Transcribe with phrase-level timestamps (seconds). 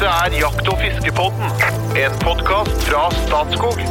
[0.00, 1.50] Dette er Jakt- og fiskepodden,
[2.00, 3.82] en podkast fra Statskog.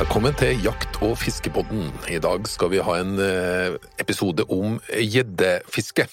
[0.00, 1.92] Velkommen til Jakt- og fiskepodden.
[2.10, 6.08] I dag skal vi ha en eh, episode om gjeddefiske.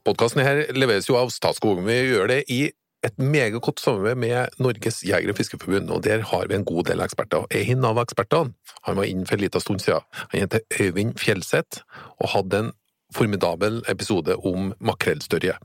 [0.00, 1.84] Podkasten her leveres jo av Statskog.
[1.84, 2.70] Vi gjør det i
[3.04, 6.88] et meget godt samarbeid med Norges jeger- og fiskeforbund, og der har vi en god
[6.88, 7.44] del eksperter.
[7.52, 8.56] En av ekspertene
[8.88, 10.08] han var inne for en liten stund siden.
[10.32, 11.84] Han heter Øyvind Fjelseth
[12.16, 12.74] og hadde en
[13.16, 15.56] formidabel episode om makrellstørje.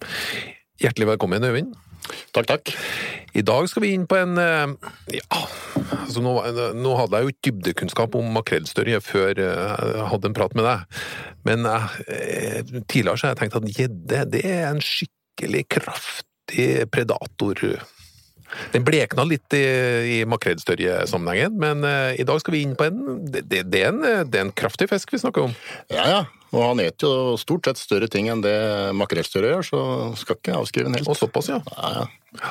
[0.81, 1.75] Hjertelig velkommen, Øyvind.
[2.33, 2.71] Takk, takk.
[3.37, 4.71] I dag skal vi inn på en eh,
[5.19, 5.41] Ja,
[6.01, 6.33] altså nå,
[6.75, 10.67] nå hadde jeg jo ikke dybdekunnskap om makrellstørje før eh, jeg hadde en prat med
[10.67, 10.99] deg,
[11.47, 16.69] men jeg, eh, tidligere så har jeg tenkt at gjedde det er en skikkelig kraftig
[16.91, 17.65] predator.
[18.73, 19.63] Den blekna litt i,
[20.15, 23.93] i makrellstørjesammenhengen, men uh, i dag skal vi inn på en det, det, det, er
[23.93, 25.57] en det er en kraftig fisk vi snakker om.
[25.93, 26.21] Ja, ja.
[26.51, 28.57] Og han eter jo stort sett større ting enn det
[28.99, 29.81] makrellstørje gjør, så
[30.19, 31.07] skal ikke avskrive den helt.
[31.07, 31.61] Og såpass, ja.
[31.77, 32.41] Ja, ja.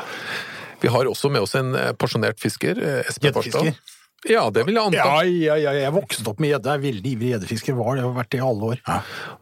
[0.80, 3.74] Vi har også med oss en porsjonert fisker, eh, Espen Farstad.
[4.28, 4.98] Ja, det vil jeg anta.
[5.00, 6.68] Ja, ja, ja, jeg vokste opp med gjedde.
[6.68, 7.76] Jeg er veldig ivrig gjeddefisker.
[7.78, 8.82] Var det, har vært det i alle år.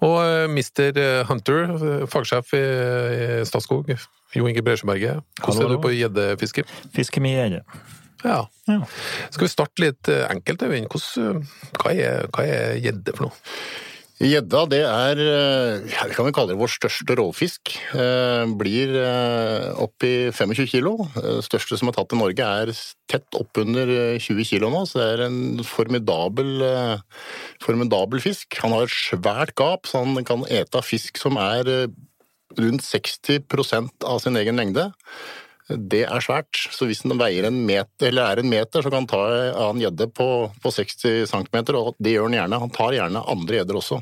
[0.07, 1.01] Og uh, Mr.
[1.27, 3.91] Hunter, eh, fagsjef i i Statskog,
[4.37, 5.25] Jo Inge Bresjeberget.
[5.43, 6.67] Hvordan er du på gjeddefiske?
[6.95, 7.65] Fiske med gjedde.
[8.25, 8.49] Ja.
[8.67, 8.81] Ja.
[9.31, 10.89] Skal vi starte litt eh, enkelt, Øyvind?
[10.91, 13.37] Eh, hva er gjedde for noe?
[14.19, 17.77] Gjedda, det er eh, ja, vi kan vel kalle det vår største rovfisk.
[17.95, 18.97] Eh, blir
[19.79, 20.97] oppi 25 kilo.
[21.15, 22.73] Det største som er tatt i Norge er
[23.09, 27.25] tett oppunder eh, 20 kilo nå, så det er en formidabel, eh,
[27.65, 28.59] formidabel fisk.
[28.65, 31.87] Han har et svært gap, så han kan ete av fisk som er eh,
[32.59, 34.91] rundt 60% av sin egen lengde.
[35.69, 39.03] Det er svært, så hvis den veier en meter, eller er en meter, så kan
[39.03, 39.21] han ta
[39.53, 40.29] av en gjedde på,
[40.65, 42.61] på 60 cm, og det gjør han gjerne.
[42.65, 44.01] Han tar gjerne andre gjedder også.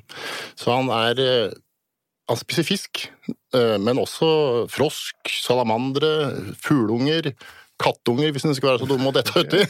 [0.55, 1.63] Så han er eh,
[2.27, 3.05] Han spiser fisk,
[3.55, 4.29] eh, men også
[4.71, 6.09] frosk, salamandre,
[6.59, 7.31] fugleunger,
[7.83, 9.61] kattunger, hvis den skal være så dum å dette uti.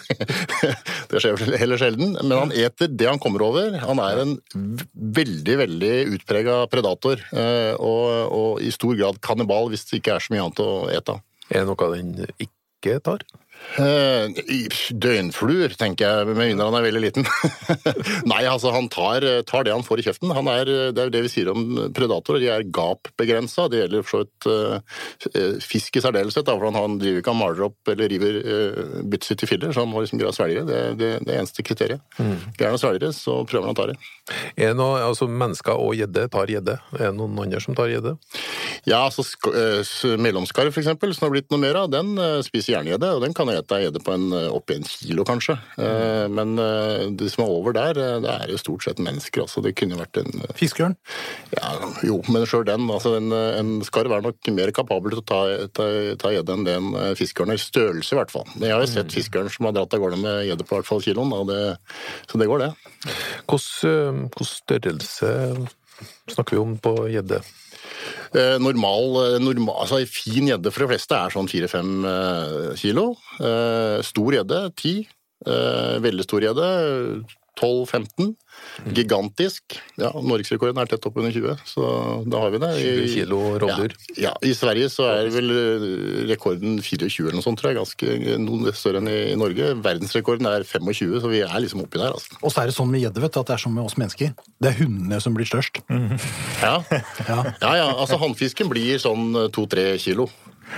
[1.10, 2.14] Det skjer vel heller sjelden.
[2.22, 3.76] Men han eter det han kommer over.
[3.82, 4.36] Han er en
[4.94, 8.04] veldig, veldig utprega predator, eh, og,
[8.36, 11.24] og i stor grad kannibal hvis det ikke er så mye annet å ete av.
[11.50, 13.22] Er det noe den ikke tar?
[13.76, 14.30] Eh,
[14.96, 17.26] Døgnfluer, tenker jeg, med mindre han er veldig liten.
[18.32, 20.32] Nei, altså han tar, tar det han får i kjeften.
[20.36, 23.68] Han er, det er jo det vi sier om predatorer, de er gapbegrensa.
[23.72, 27.66] Det gjelder for så vidt eh, fisk i særdeleshet, for han, driver ikke og maler
[27.68, 30.62] opp eller river uh, byttet sitt i filler, så han må liksom greie å svelge
[30.62, 30.66] det.
[30.68, 32.02] Det er det, det eneste kriteriet.
[32.16, 33.96] Greier han å svelge det, så prøver han å ta det.
[34.56, 36.78] Er det noe, altså Mennesker og gjedde tar gjedde.
[36.96, 38.16] Er det noen andre som tar gjedde?
[38.86, 42.38] Ja, altså sk eh, mellomskarv for eksempel, som har blitt noe mer av, den eh,
[42.46, 43.12] spiser jerngjedde.
[43.16, 45.56] og den kan ete gjedde på en, eh, opp i en kilo kanskje.
[45.78, 49.62] Eh, Men eh, det som er over der, det er jo stort sett mennesker, altså.
[49.62, 50.96] Det kunne vært en Fiskeørn?
[51.54, 52.88] ja, Jo, men sjøl den.
[52.90, 55.40] altså En, en skarv er nok mer kapabel til å ta,
[56.34, 57.56] gjedde enn det en fiskeørn er.
[57.56, 58.44] I størrelse, i hvert fall.
[58.56, 60.88] Men Jeg har jo sett fiskeørn som har dratt av gårde med gjedde på hvert
[60.88, 61.60] fall kiloen, det,
[62.30, 62.72] så det går, det.
[63.86, 65.30] Eh, størrelse
[66.28, 67.40] snakker vi om på gjedde?
[68.34, 73.06] Eh, normal, eh, normal, altså fin gjedde for de fleste er sånn 4-5 eh, kilo.
[74.06, 75.06] Stor gjedde 10.
[75.46, 76.68] Eh, veldig stor gjedde
[77.60, 78.32] 12-15.
[78.96, 79.76] Gigantisk.
[80.00, 81.90] Ja, Norgesrekorden er tett oppunder 20, så
[82.28, 82.70] da har vi det.
[82.82, 83.94] 20 kilo rovdyr.
[84.16, 85.86] Ja, ja, I Sverige så er vel eh,
[86.30, 87.80] rekorden 24 eller noe sånt, tror jeg.
[87.80, 89.72] Ganske noe større enn i i Norge.
[89.84, 92.12] Verdensrekorden er 25, så vi er liksom oppi der.
[92.14, 92.36] altså.
[92.42, 93.96] Og så er det sånn med gjedde, vet du, at det er sånn med oss
[94.00, 94.34] mennesker.
[94.62, 95.82] Det er hundene som blir størst.
[96.62, 96.76] Ja,
[97.26, 97.40] Ja.
[97.60, 100.28] ja, ja altså Hannfisken blir sånn 2-3 kilo.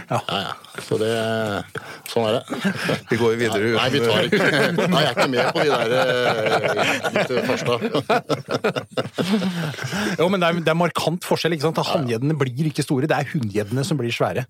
[0.08, 0.20] Ja.
[0.28, 0.52] Ja, ja.
[0.84, 1.10] Så det
[2.08, 2.42] Sånn er det.
[3.10, 3.72] Vi går videre.
[3.74, 4.48] Nei, vi tar ikke
[4.92, 5.88] Nei, jeg er ikke med på de der
[6.54, 6.74] første.
[7.16, 7.78] litt Farstad.
[10.20, 11.56] Jo, men det er, det er markant forskjell.
[11.56, 11.80] ikke sant?
[11.92, 14.46] Hanngjeddene blir ikke store, det er hunngjeddene som blir svære.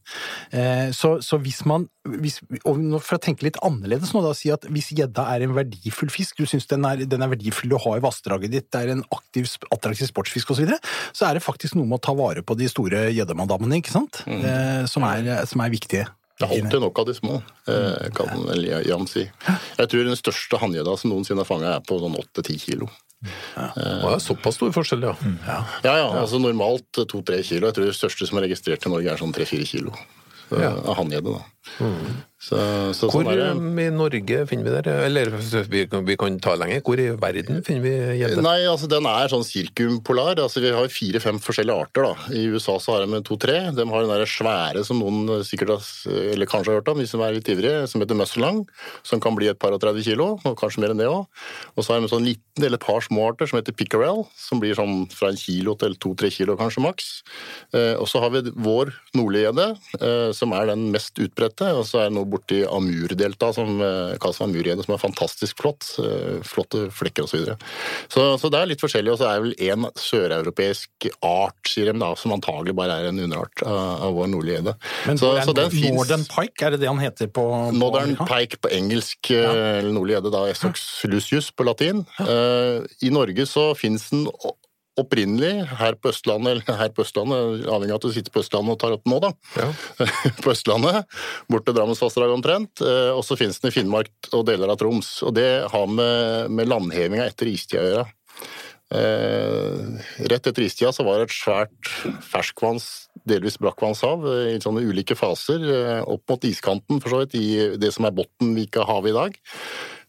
[0.53, 4.49] Eh, så, så hvis man hvis, og For å tenke litt annerledes nå, da, si
[4.53, 7.97] at hvis gjedda er en verdifull fisk, du syns den, den er verdifull å ha
[7.99, 10.79] i vassdraget ditt, det er en aktiv, attraktiv sportsfisk osv., så, videre,
[11.15, 14.23] så er det faktisk noe med å ta vare på de store gjeddemadammene, ikke sant?
[14.27, 14.87] Mm.
[14.91, 16.07] som, er, som er viktige.
[16.39, 19.25] Det er alltid nok av de små, eh, kan vel Jan si.
[19.27, 22.87] Jeg tror den største hanngjedda som noensinne er fanga, er på sånn 8-10 kilo.
[23.59, 25.15] Å, det er såpass stor forskjell, ja.
[25.83, 27.67] Ja, ja, altså normalt 2-3 kilo.
[27.67, 29.97] Jeg tror det største som er registrert i Norge er sånn 3-4 kilo.
[30.49, 30.71] Så, Ja.
[30.87, 31.43] Av hanngjedde, da.
[32.39, 32.55] Så,
[32.95, 34.93] så Hvor sånn er um, i Norge finner vi det?
[35.09, 35.27] Eller
[35.67, 36.85] vi, kan- vi kan ta lenger.
[36.87, 38.45] Hvor i verden finner vi gjedde?
[38.47, 40.39] Nei, altså den er sånn sirkumpolar.
[40.39, 42.07] Altså Vi har fire-fem forskjellige arter.
[42.07, 42.29] da.
[42.39, 43.57] I USA så har de to-tre.
[43.75, 45.89] De har den der svære som noen sikkert har,
[46.31, 48.63] eller kanskje har hørt om, de som er litt ivrige, som heter musselang.
[49.03, 51.27] Som kan bli et par og 30 kilo, og kanskje mer enn det òg.
[51.75, 54.23] Og så har de en sånn liten eller et par små arter som heter pickerel,
[54.39, 57.11] som blir sånn fra en kilo til to-tre kilo kanskje maks.
[57.75, 59.69] Eh, og så har vi vår nordlige gjedde,
[59.99, 61.58] eh, som er den mest utbredte.
[61.79, 65.87] Og så er det noe borti Amurdelta som eh, kalles amurgjedde, som er fantastisk flott.
[66.03, 67.31] Eh, flotte flekker osv.
[67.33, 67.57] Så, videre.
[68.13, 69.13] så Så det er litt forskjellig.
[69.15, 73.11] Og så er det vel en søreuropeisk art, sier de da, som antagelig bare er
[73.11, 74.77] en underart av, vår nordlige gjedde.
[75.07, 78.17] Men Så, så den finnes- Northern Pike, er det det han heter på, på Northern
[78.29, 79.53] pike på engelsk, ja.
[79.81, 82.05] eller nordlig gjedde, da Essox lucius på latin.
[82.23, 84.27] Eh, I Norge så finnes den
[85.01, 88.77] opprinnelig her på Østlandet, eller her på Østlandet, avhengig av at du sitter på Østlandet
[88.77, 89.33] og tar opp nå, da.
[89.59, 89.71] Ja.
[90.45, 91.19] på Østlandet,
[91.51, 92.85] bort til Drammensvassdraget omtrent.
[92.85, 95.19] Eh, Og så finnes den i Finnmark og deler av Troms.
[95.27, 98.09] Og det har med, med landhevinga etter istida å gjøre.
[98.89, 99.81] Eh,
[100.33, 101.91] rett etter istida så var det et svært
[102.25, 102.87] ferskvanns,
[103.29, 107.77] delvis brakkvannshav eh, i sånne ulike faser, eh, opp mot iskanten for så vidt, i
[107.81, 109.37] det som er Bottenvika-havet i dag.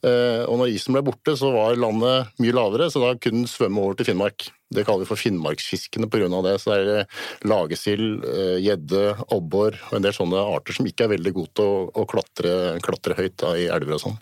[0.08, 3.52] Eh, og når isen ble borte, så var landet mye lavere, så da kunne den
[3.52, 4.48] svømme over til Finnmark.
[4.70, 6.42] Det kaller vi for finnmarksfiskene pga.
[6.46, 6.60] det.
[6.62, 7.08] Så det er eh,
[7.50, 11.66] lagesild, eh, gjedde, abbor og en del sånne arter som ikke er veldig gode til
[11.66, 12.52] å, å klatre,
[12.86, 14.18] klatre høyt da, i elver og sånn.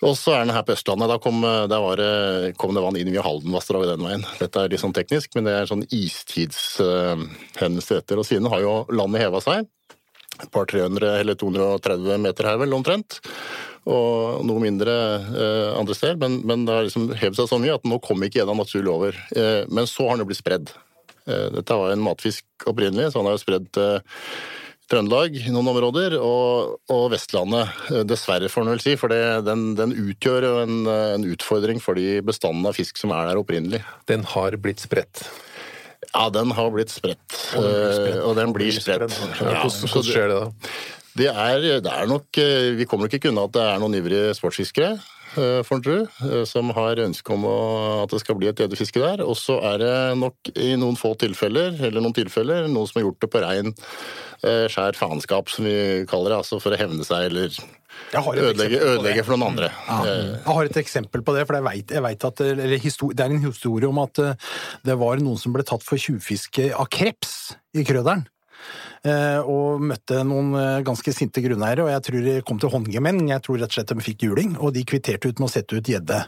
[0.00, 1.10] Og så er den her på Østlandet.
[1.12, 4.24] Da kom, var det, kom det vann inn via Haldenvassdraget den veien.
[4.40, 8.16] Dette er litt sånn teknisk, men det er sånn istidshendelse etter.
[8.16, 9.68] Og siden har jo landet heva seg.
[10.40, 13.20] Et par 300 eller 230 meter her vel, omtrent.
[13.88, 14.92] Og noe mindre
[15.32, 16.18] eh, andre steder.
[16.20, 18.92] Men, men det har liksom hevet seg så mye at nå kommer ikke gjedda naturlig
[18.92, 19.16] over.
[19.36, 20.72] Eh, men så har den jo blitt spredd.
[21.26, 24.00] Eh, dette var en matfisk opprinnelig, så han er jo spredd til
[24.90, 27.68] Trøndelag i noen områder, og, og Vestlandet.
[27.94, 31.94] eh, Dessverre, får en vel si, for det, den, den utgjør en, en utfordring for
[31.98, 33.84] de bestandene av fisk som er der opprinnelig.
[34.10, 35.22] Den har blitt spredt.
[36.10, 37.22] Ja, den har blitt spredt.
[37.54, 39.14] eh, Og den blir spredt.
[39.86, 40.70] Hvordan skjer det da?
[41.18, 43.96] Det er, det er nok eh, Vi kommer nok ikke unna at det er noen
[43.98, 44.92] ivrige sportsfiskere,
[45.34, 47.56] eh, tro, eh, som har ønske om å,
[48.04, 49.24] at det skal bli et gjeddefiske der.
[49.26, 53.08] Og så er det nok i noen få tilfeller, eller noen tilfeller, noen som har
[53.08, 53.74] gjort det på rein
[54.40, 56.38] skjær faenskap, som vi kaller det.
[56.40, 57.52] Altså for å hevne seg eller
[58.16, 59.68] ødelegge, ødelegge for noen andre.
[59.84, 63.20] Ja, Eh, jeg har et eksempel på det, for jeg vet, jeg vet at Det
[63.20, 64.16] er en historie om at
[64.86, 68.24] det var noen som ble tatt for tjuvfiske av kreps i Krøderen.
[69.00, 73.22] Eh, og møtte noen eh, ganske sinte grunneiere, og jeg tror de kom til håndgemeng.
[73.30, 75.78] Jeg tror rett og slett de fikk juling, og de kvitterte ut med å sette
[75.78, 76.18] ut gjedde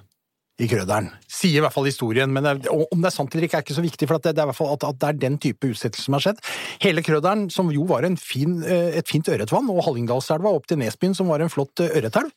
[0.62, 1.08] i Krøderen.
[1.28, 3.84] Sier i hvert fall historien, men om det er sant eller ikke er ikke så
[3.84, 6.24] viktig, for det, er i hvert fall at, det er den type utsettelse som har
[6.24, 6.40] skjedd.
[6.84, 11.16] Hele Krøderen, som jo var fin, eh, et fint ørretvann, og Hallingdalselva opp til Nesbyen,
[11.18, 12.32] som var en flott ørretelv,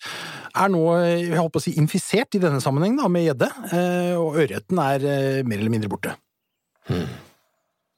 [0.55, 3.51] er nå jeg håper å si, infisert i denne sammenhengen med gjedde,
[4.19, 5.07] og ørreten er
[5.47, 6.17] mer eller mindre borte.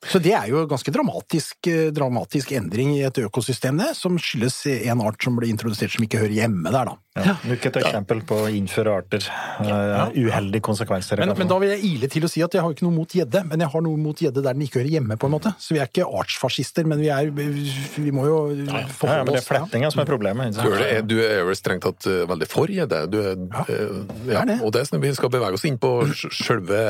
[0.07, 4.17] Så det er jo en ganske dramatisk, eh, dramatisk endring i et økosystem, det, som
[4.21, 4.61] skyldes
[4.91, 6.97] en art som ble introdusert som ikke hører hjemme der, da.
[7.17, 7.33] Ja.
[7.49, 9.23] Nok et eksempel på å innføre arter.
[9.57, 11.17] Uh, uheldige konsekvenser.
[11.23, 13.15] Men, men da vil jeg ile til å si at jeg har ikke noe mot
[13.17, 15.53] gjedde, men jeg har noe mot gjedde der den ikke hører hjemme, på en måte.
[15.57, 19.39] Så vi er ikke artsfascister, men vi er Vi må jo ja, forholde men det
[19.39, 20.59] er oss flettinga som er problemet.
[20.61, 23.01] Du er, du er vel strengt tatt eh, veldig for gjedde.
[23.09, 24.59] Du ja, er det.
[24.61, 26.83] og det er sånn vi skal bevege oss inn på sj- sjølve,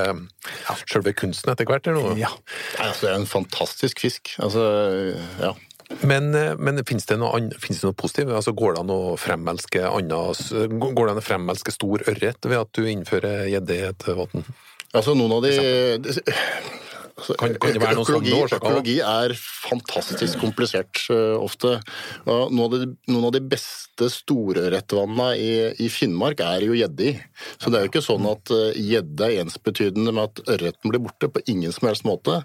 [0.84, 1.88] sjølve kunsten etter hvert.
[1.88, 2.20] Eller noe.
[2.20, 2.34] Ja.
[2.84, 4.36] Altså, det er en fantastisk fisk.
[4.44, 4.68] Altså,
[5.40, 5.54] ja.
[6.04, 8.34] Men, eh, men finnes det noe, finnes det noe positivt?
[8.36, 9.84] Altså, går det an å fremelske
[11.22, 14.44] å fremelske stor ørret ved at du innfører gjedde i et vann?
[14.92, 15.54] Altså, noen av de
[17.18, 18.62] Kan- kan det være noen økologi, sånne årsaker?
[18.62, 21.80] økologi er fantastisk komplisert uh, ofte.
[22.30, 25.50] Og noen, av de, noen av de beste storørretvannene i,
[25.82, 27.14] i Finnmark er jo gjedde i.
[27.58, 31.32] Så det er jo ikke sånn at uh, er ensbetydende med at ørreten blir borte,
[31.34, 32.44] på ingen som helst måte.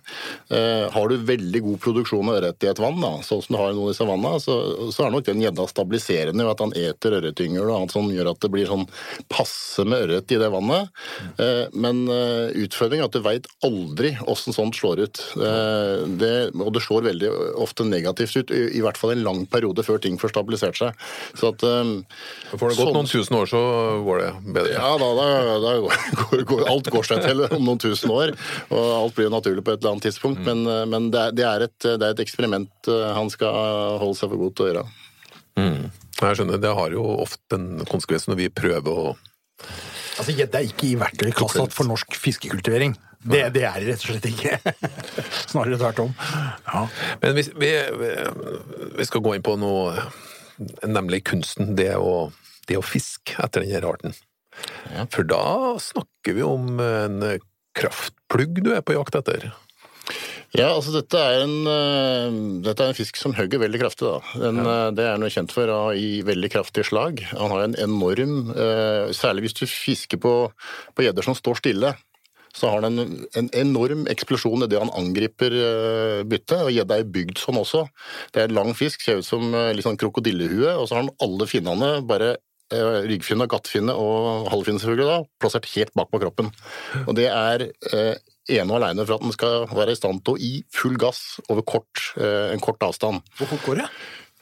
[0.49, 3.61] Uh, har du veldig god produksjon av ørret i et vann, da, sånn som du
[3.61, 4.57] har i noen av disse vannene, så,
[4.89, 8.33] så er nok den gjedda stabiliserende ved at han eter ørretyngel og annet som gjør
[8.33, 8.89] at det blir sånn
[9.29, 10.89] passe med ørret i det vannet.
[11.37, 15.21] Eh, Men eh, utfordringen er at du veit aldri åssen sånt slår ut.
[15.37, 19.43] Eh, Det, og det slår veldig ofte negativt ut, i, i hvert fall en lang
[19.51, 21.05] periode før ting får stabilisert seg.
[21.37, 21.93] Så at eh,
[22.55, 23.63] Får det gått sånn- noen tusen år, så
[24.07, 24.73] går det bedre.
[24.79, 28.35] ja, da, da, da går, går, alt går seg til om noen tusen år,
[28.71, 30.45] og alt blir jo naturlig på et eller annet tidspunkt.
[30.47, 34.17] Men, eh, men det, er, det, er et, det er et eksperiment han skal holde
[34.19, 34.87] seg for god til å gjøre.
[35.59, 35.83] Mm.
[36.23, 39.13] Jeg skjønner, Det har jo ofte en konsekvens når vi prøver å
[40.13, 42.93] Altså, gjedde er ikke i verktøykassa for norsk fiskekultivering.
[43.23, 44.59] Det, det er det rett og slett ikke.
[45.53, 46.13] Snarere tvert om.
[46.67, 46.85] Ja.
[47.23, 47.71] Men hvis vi,
[48.99, 50.09] vi, skal gå inn på noe
[50.87, 52.31] nemlig kunsten, det å,
[52.69, 54.17] det å fiske etter denne arten.
[54.93, 55.07] Ja.
[55.15, 55.45] For da
[55.81, 57.23] snakker vi om en
[57.79, 59.53] kraftplugg du er på jakt etter.
[60.53, 62.35] Ja, altså dette er en, eh,
[62.67, 64.05] dette er en fisk som hugger veldig kraftig.
[64.05, 64.21] Da.
[64.37, 67.25] Den, eh, Det er noe kjent for å ha i veldig kraftige slag.
[67.33, 70.53] Han har en enorm eh, Særlig hvis du fisker på
[70.95, 71.97] på gjedder som står stille.
[72.57, 76.59] Så har han en, en enorm eksplosjon idet han angriper eh, byttet.
[76.61, 77.87] Og gjedda er bygd sånn også.
[78.35, 81.07] Det er en lang fisk, ser ut som eh, litt sånn krokodillehue, og så har
[81.07, 82.35] han alle finnene, bare
[82.75, 86.53] eh, ryggfinne, gattfinne og halvfinne selvfølgelig, da, plassert helt bak på kroppen.
[87.07, 88.15] Og det er eh,
[88.53, 91.39] ene og alene for at den skal være i stand til å gi full gass
[91.49, 93.23] over kort, en kort avstand.
[93.39, 93.91] Hvor fort går det?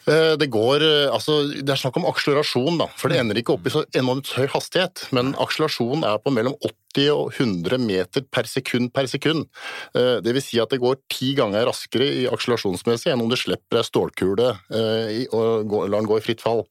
[0.06, 3.66] Det går, eh, altså, det er snakk om akselerasjon, da, for det ender ikke opp
[3.68, 5.04] i så enormt høy hastighet.
[5.12, 9.46] Men akselerasjon er på mellom 80 og 100 meter per sekund per sekund.
[9.94, 13.36] Eh, Det vil si at det går ti ganger raskere i akselerasjonsmessig enn om du
[13.36, 16.64] slipper ei stålkule eh, og lar den gå i fritt fall.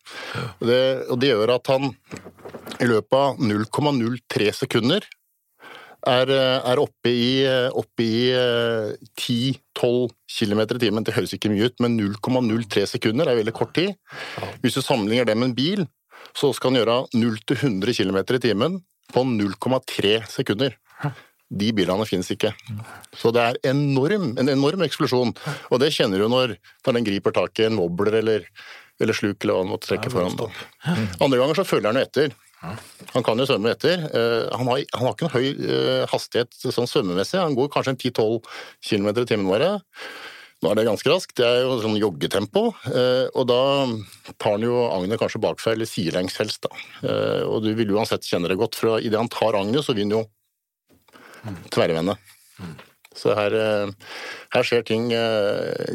[0.59, 1.93] Det, og det gjør at han
[2.79, 5.05] i løpet av 0,03 sekunder
[6.07, 7.31] er, eh, er oppe i,
[7.75, 11.05] oppe i eh, 10-12 km i timen.
[11.05, 13.95] Det høres ikke mye ut, men 0,03 sekunder er veldig kort tid.
[14.63, 15.87] Hvis du sammenligner det med en bil,
[16.37, 18.79] så skal den gjøre 0-100 km i timen
[19.13, 20.77] på 0,3 sekunder.
[21.49, 22.51] De bilene finnes ikke.
[23.17, 25.33] Så det er enorm, en enorm eksplosjon.
[25.73, 26.53] Og det kjenner du når,
[26.85, 28.45] når den griper tak i en wobbler eller,
[29.01, 30.37] eller sluk eller hva den måtte trekke foran.
[31.17, 32.37] Andre ganger så følger den jo etter.
[33.13, 34.01] Han kan jo svømme etter.
[34.09, 37.39] Eh, Han har, han har ikke noen høy eh, hastighet sånn svømmemessig.
[37.39, 38.41] Han går kanskje 10-12
[38.89, 39.69] km i timen bare.
[40.59, 41.37] Nå er det ganske raskt.
[41.39, 42.65] Det er jo sånn joggetempo.
[42.91, 43.59] eh, Og da
[44.35, 46.67] tar han jo agnet kanskje bakfra, eller sidelengs helst.
[46.67, 46.73] da.
[47.47, 50.25] Og du vil uansett kjenne det godt, for idet han tar agnet, så han jo
[51.71, 52.17] tverrvende.
[53.15, 53.55] Så her,
[54.53, 55.07] her skjer ting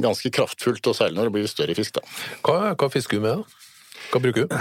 [0.02, 2.00] ganske kraftfullt, og særlig når det blir større fisk.
[2.00, 2.02] da.
[2.44, 3.60] Hva, hva fisker du med, da?
[4.14, 4.52] Hva bruker du?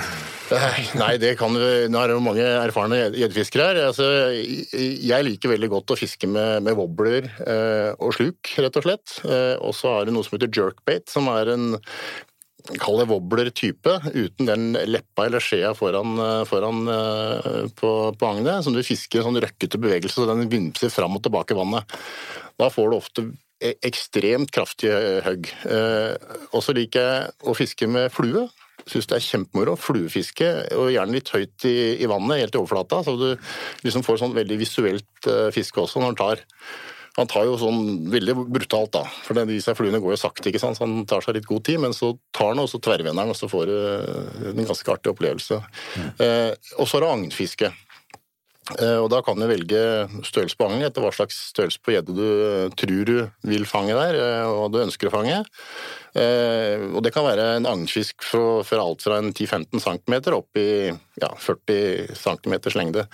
[1.01, 3.79] Nei, det kan du Nå er det jo mange erfarne gjeddefiskere her.
[3.91, 8.87] Altså, jeg liker veldig godt å fiske med, med wobbler eh, og sluk, rett og
[8.87, 9.17] slett.
[9.29, 11.73] Eh, og så har det noe som heter jerkbait, som er en
[12.79, 18.63] Kall det wobbler-type, uten den leppa eller skjea foran, eh, foran eh, på, på agnet,
[18.63, 21.97] som du fisker en sånn røkkete bevegelse, så den vimser fram og tilbake i vannet.
[22.61, 23.25] Da får du ofte
[23.59, 25.51] e- ekstremt kraftige hugg.
[25.67, 26.15] Eh,
[26.53, 28.47] og så liker jeg å fiske med flue.
[28.89, 29.75] Syns det er kjempemoro.
[29.79, 33.29] Fluefiske, og gjerne litt høyt i, i vannet, helt i overflata, så du
[33.85, 36.43] liksom får sånn veldig visuelt uh, fiske også når han tar.
[37.13, 40.79] Han tar jo sånn veldig brutalt, da, for disse fluene går jo sakte, ikke sant?
[40.79, 43.31] så han tar seg litt god tid, men så tar han og så tverrvender han,
[43.31, 45.59] og så får du en ganske artig opplevelse.
[46.17, 46.49] Eh,
[46.81, 47.69] og så er det agnfiske.
[49.03, 49.79] Og Da kan du velge
[50.23, 52.27] størrelse på agn etter hva slags størrelse på gjedde du
[52.79, 54.15] tror du vil fange der,
[54.47, 55.41] og du ønsker å fange.
[56.15, 60.57] Eh, Og Det kan være en agnfisk fra, for alt fra en 10-15 cm opp
[60.61, 60.91] i
[61.21, 63.07] ja, 40 cm lengde.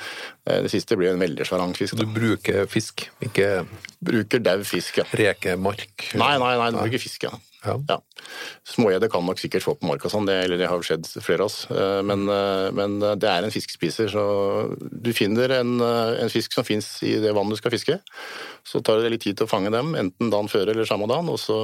[0.45, 1.95] Eh, Det siste blir en veldig svær agnfisk.
[1.99, 3.65] Du bruker fisk, ikke
[3.99, 5.03] Bruker dau fisk, ja.
[5.11, 6.09] rekemark?
[6.15, 7.33] Nei, nei, nei, du bruker fisk, ja.
[7.65, 7.73] Ja.
[7.89, 7.97] Ja.
[8.63, 11.43] Smågjedde kan nok sikkert få på mark og sånn, det, eller det har skjedd flere
[11.43, 11.65] av oss.
[11.71, 14.23] Eh, Men, eh, men det er en fiskspiser, så
[14.79, 17.99] du finner en, en fisk som fins i det vannet du skal fiske.
[18.63, 21.27] Så tar det litt tid til å fange dem, enten dagen før eller samme dagen,
[21.35, 21.59] og så,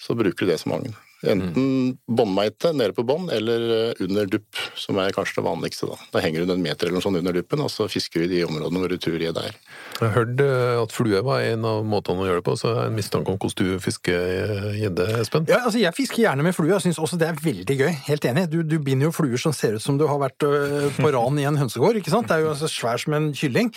[0.00, 0.94] så bruker du det som agn.
[1.26, 5.88] Enten båndmeite nede på bånd, eller eh, under dupp, som er kanskje det vanligste.
[5.90, 8.28] Da Da henger du en meter eller noe sånt under duppen, og så fisker vi
[8.36, 9.56] de områdene hvor gjedde er.
[9.98, 12.78] Jeg hørte eh, at flue var en av måtene å gjøre det på, så jeg
[12.78, 15.48] har en mistanke om hvordan du fisker eh, gjedde, Espen.
[15.50, 16.70] Ja, altså Jeg fisker gjerne med flue.
[16.70, 17.90] Jeg syns også det er veldig gøy.
[18.06, 18.46] Helt enig.
[18.52, 21.48] Du, du binder jo fluer som ser ut som du har vært på ran i
[21.48, 21.98] en hønsegård.
[21.98, 22.30] ikke sant?
[22.30, 23.72] Det er jo altså svær som en kylling,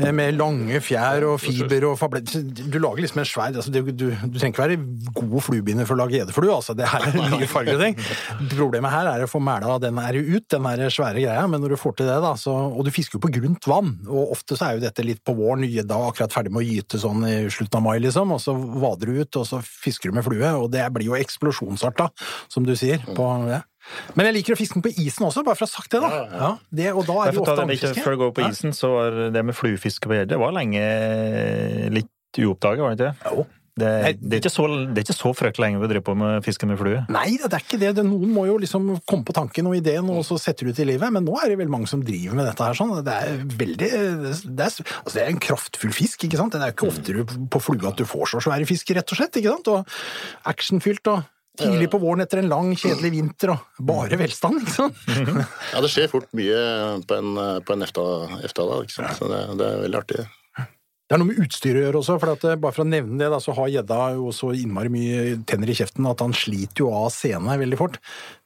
[0.00, 2.42] med lange fjær og fiber og fabletter.
[2.42, 4.80] Du lager liksom en svær altså, du, du, du trenger ikke være
[5.20, 6.50] god fluebinder for å lage gjeddeflue.
[6.50, 6.74] Altså.
[6.80, 7.96] Det her er mye farger og ting.
[8.54, 11.46] Problemet her er å få mæla den her ut, den her svære greia.
[11.50, 13.94] Men når du får til det, da, så Og du fisker jo på grunt vann.
[14.08, 15.66] Og ofte så er jo dette litt på våren.
[15.86, 18.32] da er akkurat ferdig med å gyte sånn i slutten av mai, liksom.
[18.36, 20.54] Og så vader du ut, og så fisker du med flue.
[20.60, 22.08] Og det blir jo eksplosjonsart, da,
[22.48, 23.02] som du sier.
[23.16, 23.62] På, ja.
[24.14, 26.00] Men jeg liker å fiske den på isen også, bare for å ha sagt det,
[26.04, 26.10] da.
[26.40, 28.92] Ja, det, og da er det ofte det litt før det går på isen, så
[28.92, 30.82] var det med fluefiske på gjedde det var lenge
[31.96, 33.32] litt uoppdaga, var det ikke det?
[33.32, 33.46] Jo.
[33.80, 36.14] Det, Nei, det, er ikke så, det er ikke så fryktelig lenge vi driver på
[36.20, 37.00] med fiske med flue.
[37.12, 37.94] Nei, det er ikke det.
[37.98, 40.82] Det- Noen må jo liksom komme på tanken og ideen, og så setter du ut
[40.84, 41.10] i livet.
[41.14, 42.94] Men nå er det veldig mange som driver med dette her sånn.
[43.06, 43.90] Det er veldig Det
[44.66, 46.52] er, altså det er en kraftfull fisk, ikke sant.
[46.54, 49.12] Det er jo ikke ofte du på flue at du får så svære fisk, rett
[49.14, 49.36] og slett.
[49.40, 49.68] ikke sant?
[49.72, 50.00] Og
[50.50, 51.22] actionfylt og
[51.60, 55.00] tidlig på våren etter en lang, kjedelig vinter og bare velstand, ikke sant.
[55.74, 56.60] Ja, det skjer fort mye
[57.04, 57.34] på en,
[57.66, 58.04] på en efta,
[58.46, 59.18] efta da, ikke sant?
[59.18, 60.24] så det, det er veldig artig.
[61.10, 63.16] Det er noe med utstyret å gjøre også, for at, eh, bare for å nevne
[63.18, 66.84] det, da, så har gjedda jo så innmari mye tenner i kjeften at han sliter
[66.84, 67.98] jo av scenen veldig fort.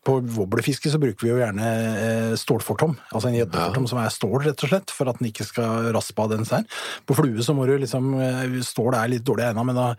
[0.05, 1.71] På wobblefiske så bruker vi jo gjerne
[2.05, 5.47] eh, stålfortom, altså en gjeddefortom som er stål, rett og slett, for at den ikke
[5.49, 6.67] skal raspe av den sær.
[7.09, 9.91] På flue så må du liksom eh, Stål er litt dårlig egna, men da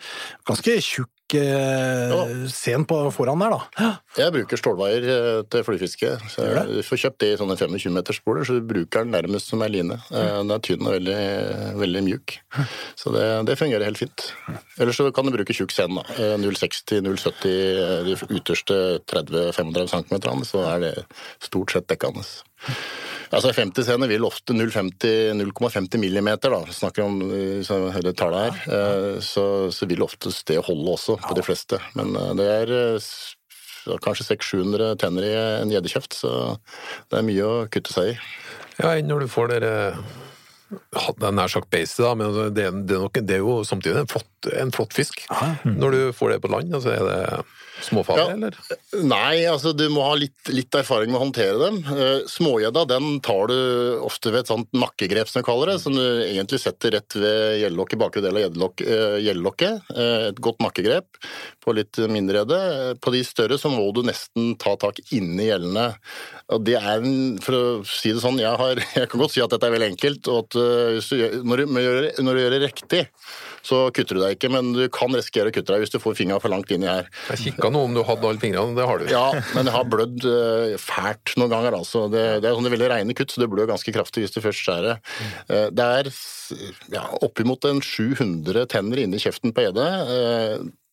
[0.47, 3.89] ganske tjukk eh, sen på foran der, da.
[4.19, 6.13] Jeg bruker stålvaier eh, til fluefiske.
[6.69, 9.63] Du får kjøpt det i sånne 25 meters spoler, så du bruker den nærmest som
[9.65, 9.97] ei line.
[10.11, 11.19] Den er tynn og veldig,
[11.81, 12.37] veldig mjuk.
[12.99, 14.29] Så det, det fungerer helt fint.
[14.79, 15.95] Ellers så kan du bruke tjukk sen.
[15.95, 16.03] da.
[16.19, 18.79] Eh, 0,60-0,70, eh, de ytterste
[19.11, 20.93] 30-35 cm, så er det
[21.43, 22.23] stort sett dekkende.
[23.35, 28.75] Altså 50 scener vil ofte 0,50 millimeter, da, snakker om eh, så hører tallet her,
[28.75, 31.79] eh, så, så vil oftest det holde også på de fleste.
[31.97, 33.09] Men eh, det er eh,
[34.05, 35.33] kanskje 600-700 tenner i
[35.63, 36.35] en gjeddekjeft, så
[37.11, 38.15] det er mye å kutte seg i.
[38.81, 39.73] Ja, når du får dere
[40.75, 43.59] det er nær sagt base, da, men det, er- det, er nok, det er jo
[43.67, 45.21] samtidig en flott, en flott fisk.
[45.63, 47.19] Når du får det på land, altså, er det
[47.81, 48.33] småfarlig, Ja.
[48.33, 48.55] eller?
[49.03, 51.77] Nei, altså du må ha litt, litt erfaring med å håndtere dem.
[51.91, 55.93] Eh, Smågjedda den tar du ofte ved et sånt nakkegrep, som vi kaller det, som
[55.93, 59.81] du egentlig setter rett ved gjeldelokket, bakre del av eh, gjeldelokket.
[59.95, 61.05] Eh, Et godt nakkegrep
[61.65, 62.43] på litt mindre.
[62.45, 65.87] Eh, På de større så må du nesten ta tak inni gjellene.
[66.53, 69.41] Og det er en, for å si det sånn, jeg, har, jeg kan godt si
[69.43, 72.37] at dette er veldig enkelt, og at eh, du, når, du, når du gjør- når
[72.37, 73.01] du gjør det riktig,
[73.65, 76.13] så kutter du deg ikke, men du kan risikere å kutte deg hvis du får
[76.19, 77.07] fingeren for langt inni her.
[77.31, 79.07] Jeg kikka nå om du hadde alle fingrene, det har du.
[79.09, 79.23] Ja,
[79.57, 81.79] men jeg har blødd eh, fælt noen ganger.
[81.79, 82.05] altså.
[82.13, 84.61] Det, det er sånne veldig reine kutt, så det blør ganske kraftig hvis du først
[84.67, 85.01] skjærer.
[85.49, 86.11] Eh, det er
[86.93, 89.87] ja, oppimot en 700 tenner inni kjeften på gjedde.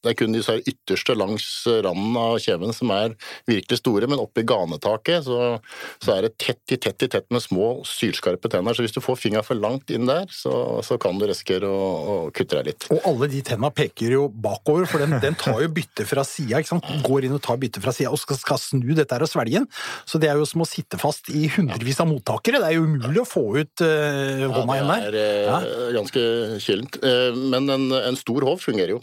[0.03, 1.47] Eh, det er kun de ytterste langs
[1.85, 3.15] randen av kjeven som er
[3.49, 5.59] virkelig store, men oppe i ganetaket så,
[6.03, 8.75] så er det tett i tett i tett med små, sylskarpe tenner.
[8.75, 11.83] Så hvis du får fingeren for langt inn der, så, så kan du risikere å,
[11.83, 12.89] å kutte deg litt.
[12.95, 16.63] Og alle de tenna peker jo bakover, for den, den tar jo bytte fra sida.
[17.07, 19.63] Går inn og tar bytte fra sida og skal, skal snu dette her og svelge
[19.63, 19.69] den.
[20.09, 22.61] Så det er jo som å sitte fast i hundrevis av mottakere.
[22.63, 24.83] Det er jo umulig å få ut uh, hånda der.
[24.83, 26.27] Ja, det er eh, ganske
[26.63, 26.99] kjellent.
[27.03, 29.03] Uh, men en, en stor håv fungerer jo.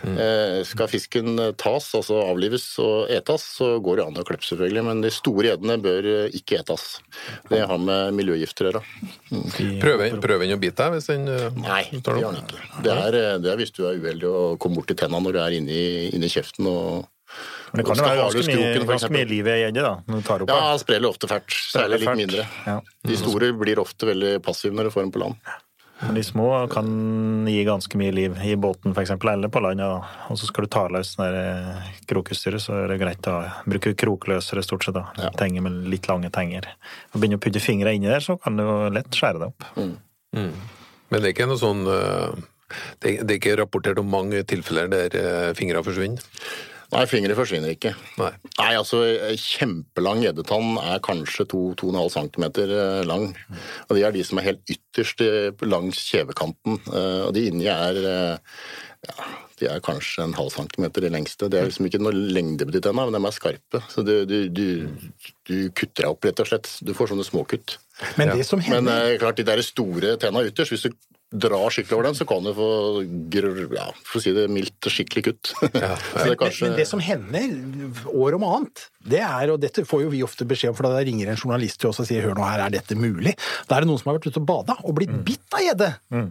[0.00, 4.46] Eh, skal fisken eh, tas, altså avlives og etas, så går det an å klippe
[4.46, 4.84] selvfølgelig.
[4.86, 6.86] Men de store gjeddene bør eh, ikke etas.
[7.50, 8.82] Det har med miljøgifter å gjøre.
[9.82, 11.28] Prøver prøver den å bite deg hvis den
[11.60, 12.66] Nei, det gjør den ikke.
[12.86, 15.56] Det er, det er hvis du er uheldig og kommer borti tenna når du er
[15.60, 15.80] inni,
[16.14, 17.08] inni kjeften og
[17.70, 20.22] Men det kan jo være ganske mye, ganske mye liv i ei gjedde, da, når
[20.22, 21.58] du tar opp Ja, han spreller ofte fælt.
[21.70, 22.46] Særlig litt mindre.
[22.66, 22.78] Ja.
[23.06, 25.52] De store blir ofte veldig passive når du får dem på land.
[26.00, 26.88] Men de små kan
[27.48, 29.84] gi ganske mye liv i båten, for eksempel, eller på landet.
[29.84, 30.28] da.
[30.32, 33.36] Og så skal du ta løs eh, krokutstyret, så er det greit å
[33.68, 34.96] bruke krokløsere stort sett.
[34.96, 35.32] da.
[35.36, 36.70] Tenger med litt lange tenger.
[37.12, 39.68] Og begynner å putte fingra inni der, så kan du lett skjære det opp.
[41.10, 42.48] Men det er ikke noe sånn eh,
[43.02, 46.22] det, det er ikke rapportert om mange tilfeller der fingra forsvinner?
[46.90, 47.92] Nei, fingre forsvinner ikke.
[48.18, 48.30] Nei.
[48.58, 49.02] Nei, altså
[49.38, 52.46] kjempelang gjeddetann er kanskje 2-2,5 cm
[53.06, 53.28] lang.
[53.88, 56.80] Og de er de som er helt ytterst eh, langs kjevekanten.
[56.90, 58.56] Eh, Og de inni er eh,
[59.06, 59.28] ja,
[59.60, 61.48] de er kanskje en halv centimeter i lengste.
[61.52, 63.82] Det er liksom ikke noe lengde på de tenna, men de er skarpe.
[63.92, 64.66] Så du, du, du,
[65.48, 66.72] du kutter deg opp, rett og slett.
[66.84, 67.78] Du får sånne småkutt.
[68.18, 70.98] Men det som Men hender eh, klart, de der store tenna ytterst, hvis du
[71.30, 72.68] drar skikkelig over den, så kan du få
[73.76, 75.52] ja, for å si det mildt, skikkelig kutt.
[75.60, 76.66] så det kanskje...
[76.66, 80.46] Men det som hender år om annet, det er, og dette får jo vi ofte
[80.48, 82.74] beskjed om, for da ringer en journalist til oss og sier hør nå her, er
[82.74, 83.36] dette mulig?
[83.70, 85.92] Da er det noen som har vært ute og bada og blitt bitt av gjedde.
[86.10, 86.28] Mm.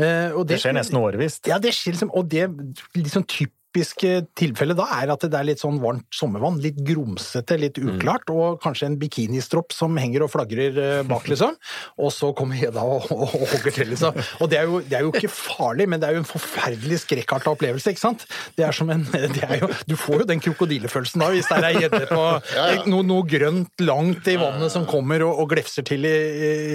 [0.00, 1.40] Uh, Det skjer nesten årevis.
[1.48, 2.48] Ja, det skjer liksom, og det
[2.96, 3.28] liksom
[3.68, 8.28] typiske tilfellet da er at det er litt sånn varmt sommervann, litt grumsete, litt uklart,
[8.30, 11.56] og kanskje en bikinistropp som henger og flagrer eh, bak, liksom.
[12.00, 14.16] Og så kommer gjedda og, og, og hogger til, liksom.
[14.40, 17.02] Og det er, jo, det er jo ikke farlig, men det er jo en forferdelig
[17.04, 18.24] skrekkarta opplevelse, ikke sant?
[18.56, 21.60] Det er som en det er jo, Du får jo den krokodillefølelsen da, hvis det
[21.60, 22.24] er gjedde på
[22.92, 26.16] noe, noe grønt langt i vannet som kommer og, og glefser til i,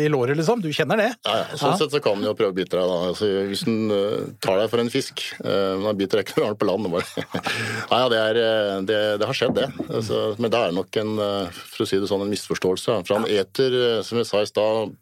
[0.06, 0.62] i låret, liksom.
[0.64, 1.10] Du kjenner det?
[1.26, 1.60] Ja, ja.
[1.60, 2.86] Sånn sett så kan den jo prøve å bite deg.
[2.86, 3.12] da.
[3.12, 6.46] Altså, hvis den uh, tar deg for en fisk, uh, den biter deg ikke når
[6.46, 6.83] den er på land.
[6.92, 7.26] Bare.
[7.92, 9.70] Nei, ja, det, er, eh, det, det har skjedd, det.
[9.88, 12.98] Altså, men det er nok en eh, for å si det sånn, en misforståelse.
[13.08, 14.98] For han eter, eh, som jeg sa i stad,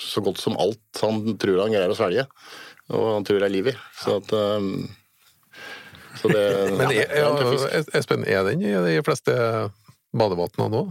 [0.00, 2.26] så godt som alt han tror han greier å svelge.
[2.92, 3.76] Og han tror det er liv i.
[4.02, 4.72] Så at um,
[6.20, 6.44] så det,
[6.78, 7.30] Men er, ja,
[7.96, 9.34] Espen, er den i de fleste
[10.14, 10.84] badevannene nå?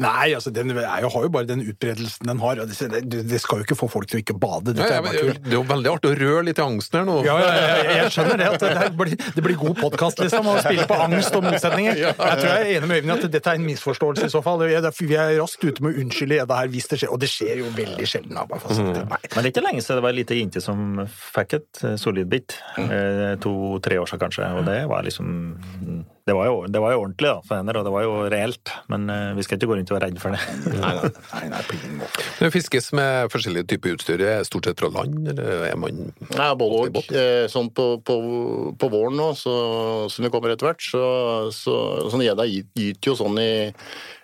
[0.00, 2.60] Nei, altså den er jo, har jo bare den utbredelsen den har.
[2.64, 4.72] Det, det, det skal jo ikke få folk til å ikke bade.
[4.72, 7.16] Er men bare det er jo veldig artig å røre litt i angsten her nå.
[7.26, 8.46] Ja, ja, ja, jeg skjønner det.
[8.54, 12.00] at det, det, blir, det blir god podkast, liksom, å spille på angst og motsetninger.
[12.06, 14.42] Jeg tror jeg er enig med Øyvind i at dette er en misforståelse i så
[14.46, 14.64] fall.
[14.64, 17.60] Vi er, raskt ute med å unnskylde Edda her hvis det skjer, og det skjer
[17.60, 18.32] jo veldig sjelden.
[18.38, 19.04] da, bare for å si det.
[19.12, 19.20] Nei.
[19.28, 21.04] Men det er ikke lenge siden det var ei lita jente som
[21.36, 22.56] fikk et eh, solid bit.
[22.80, 24.50] Eh, To-tre år siden kanskje.
[24.56, 25.36] Og det var liksom
[26.22, 28.72] det var, jo, det var jo ordentlig da, for henne, og det var jo reelt.
[28.92, 30.42] Men uh, vi skal ikke gå rundt og være redd for det.
[30.82, 32.26] Nei, nei, nei, nei, på ingen måte.
[32.38, 35.98] Det fiskes med forskjellige typer utstyr, er stort sett fra land, eller er man
[36.36, 37.00] Nei, både og.
[37.10, 38.16] Eh, Sånn på, på,
[38.78, 39.52] på våren nå, så,
[40.12, 41.02] som det kommer etter hvert, så,
[41.52, 41.74] så
[42.12, 43.52] sånn gjedda gyter jo sånn i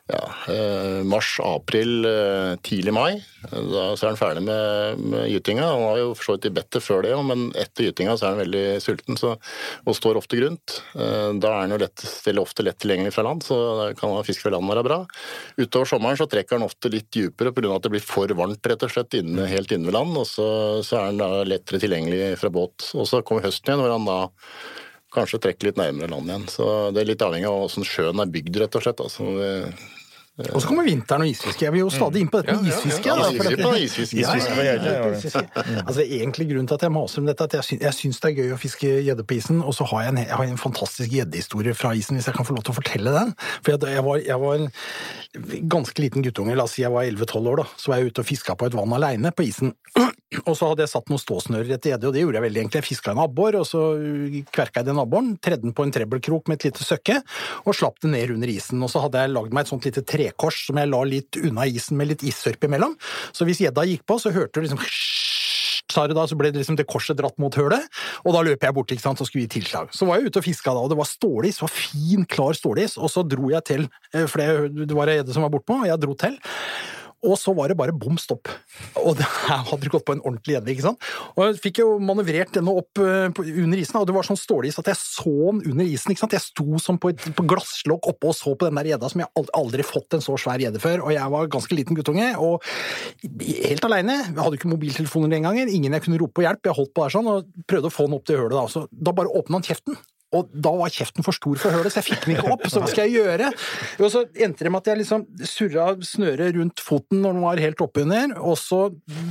[0.09, 3.19] ja, eh, mars, april, eh, tidlig mai.
[3.45, 5.67] Da så er han ferdig med, med gytinga.
[5.69, 8.33] Han har jo for så vidt i bettet før det, men etter gytinga så er
[8.33, 9.35] han veldig sulten så,
[9.85, 10.79] og står ofte grunt.
[10.97, 12.07] Eh, Da er han jo lett,
[12.41, 13.61] ofte lett tilgjengelig fra land, så
[14.01, 14.99] kan han fiske fra land være bra.
[15.61, 17.77] Utover sommeren så trekker han ofte litt dypere pga.
[17.77, 20.49] at det blir for varmt rett og slett inne, helt inne ved land, og så,
[20.83, 22.95] så er han da lettere tilgjengelig fra båt.
[22.97, 24.21] Og så kommer høsten igjen, hvor han da
[25.15, 26.49] kanskje trekker litt nærmere land igjen.
[26.53, 29.01] Så det er litt avhengig av hvordan sjøen er bygd, rett og slett.
[29.05, 29.25] Altså,
[30.39, 31.65] det, Og så kommer vinteren og isfiske.
[31.65, 33.11] Jeg vil jo stadig inn på dette med isfiske.
[35.83, 38.21] Altså, egentlig Grunnen til at jeg maser om dette, er at jeg syns, jeg syns
[38.23, 40.53] det er gøy å fiske gjedde på isen, og så har jeg en, jeg har
[40.53, 43.35] en fantastisk gjeddehistorie fra isen, hvis jeg kan få lov til å fortelle den.
[43.57, 44.71] For jeg, jeg, var, jeg var en
[45.75, 47.67] ganske liten guttunge, la oss si jeg var 11-12 år, da.
[47.75, 49.75] Så var jeg ute og fiska på et vann aleine på isen.
[50.45, 52.79] Og så hadde jeg satt noen ståsnører etter gjedde, og det gjorde jeg veldig enkelt.
[52.83, 53.85] Jeg fiska en abbor, og så
[54.53, 57.17] kverka jeg den abboren, tredde den på en trebbelkrok med et lite søkke,
[57.65, 58.83] og slapp den ned under isen.
[58.85, 61.65] Og så hadde jeg lagd meg et sånt lite trekors som jeg la litt unna
[61.73, 62.99] isen med litt issørpe imellom.
[63.33, 64.85] Så hvis gjedda gikk på, så hørte du liksom
[65.95, 67.89] sa det da, så ble det liksom det korset dratt mot hølet,
[68.27, 69.89] og da løp jeg bort ikke sant, og skulle gi tilslag.
[69.97, 72.59] Så var jeg ute og fiska da, og det var stålis, det var fin, klar
[72.59, 75.81] stålis, og så dro jeg til, eh, for det var ei gjedde som var bortpå,
[75.81, 76.37] og jeg dro til.
[77.27, 78.51] Og så var det bare bom stopp.
[79.01, 80.71] Og det hadde det gått på en ordentlig gjedde.
[80.71, 81.07] ikke sant?
[81.35, 84.79] Og jeg fikk jo manøvrert denne opp eh, under isen, og det var sånn stålis
[84.79, 86.13] at jeg så den under isen.
[86.15, 86.37] ikke sant?
[86.37, 89.25] Jeg sto som på et på glasslokk oppe og så på den der gjedda som
[89.25, 91.03] jeg aldri fått en så svær gjedde før.
[91.09, 92.63] Og jeg var ganske liten guttunge, og
[93.25, 94.21] helt aleine.
[94.39, 96.71] Hadde ikke mobiltelefoner den gangen, ingen jeg kunne rope på hjelp.
[96.71, 98.57] Jeg holdt på der sånn og prøvde å få den opp til hølet.
[98.59, 99.99] Da Så da bare åpna han kjeften.
[100.37, 102.67] Og da var kjeften for stor for hølet, så jeg fikk den ikke opp.
[102.69, 103.49] Så hva skal jeg gjøre?
[103.97, 107.63] Og så endte det med at jeg liksom surra snøret rundt foten når den var
[107.65, 108.81] helt oppunder, og så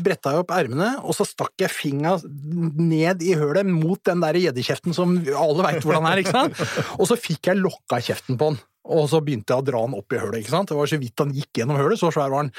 [0.06, 4.42] bretta jeg opp ermene, og så stakk jeg fingra ned i hølet mot den der
[4.42, 6.66] gjeddekjeften som alle veit hvordan er, ikke sant?
[6.98, 8.60] Og så fikk jeg lokka kjeften på den.
[8.88, 10.42] Og så begynte jeg å dra den opp i hølet.
[10.42, 10.72] ikke sant?
[10.72, 12.52] Det var så vidt han gikk gjennom hølet, så svær var han.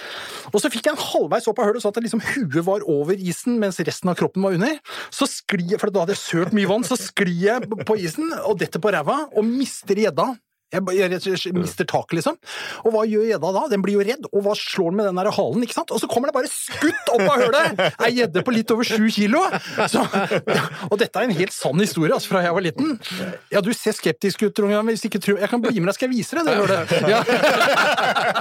[0.53, 3.17] Og så fikk jeg den halvveis opp av hølet, så at liksom huet var over
[3.19, 4.77] isen, mens resten av kroppen var under.
[5.15, 8.35] Så sklir jeg, for da hadde jeg sølt mye vann, så sklir jeg på isen
[8.45, 10.33] og detter på ræva og mister gjedda.
[10.69, 12.35] Jeg, jeg, jeg mister taket, liksom.
[12.85, 13.63] Og hva gjør gjedda da?
[13.73, 15.63] Den blir jo redd, og hva slår den med den der halen?
[15.65, 15.93] ikke sant?
[15.97, 17.81] Og så kommer det bare skutt opp av hølet!
[18.05, 19.41] Ei gjedde på litt over sju kilo!
[19.89, 20.03] Så,
[20.91, 22.99] og dette er en helt sann historie altså, fra jeg var liten.
[23.55, 24.77] Ja, du ser skeptisk ut, Trond.
[24.89, 26.93] Hvis ikke tror Jeg kan bli med deg, skal jeg vise deg det hølet?
[27.09, 27.21] Ja.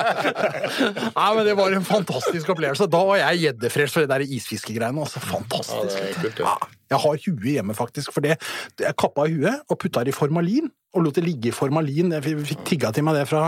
[1.17, 2.89] Nei, men det var en fantastisk opplevelse.
[2.91, 5.05] Da var jeg gjeddefrelst for det der isfiskegreiene.
[5.07, 5.95] Altså, fantastisk.
[5.95, 6.43] Ja, det er kult.
[6.43, 8.37] Ja, jeg har huet hjemme, faktisk, for det
[8.79, 10.69] jeg kappa huet og putta det i formalin.
[10.95, 12.13] Og lot det ligge i formalin.
[12.15, 13.41] Jeg fikk tigga til meg det fra,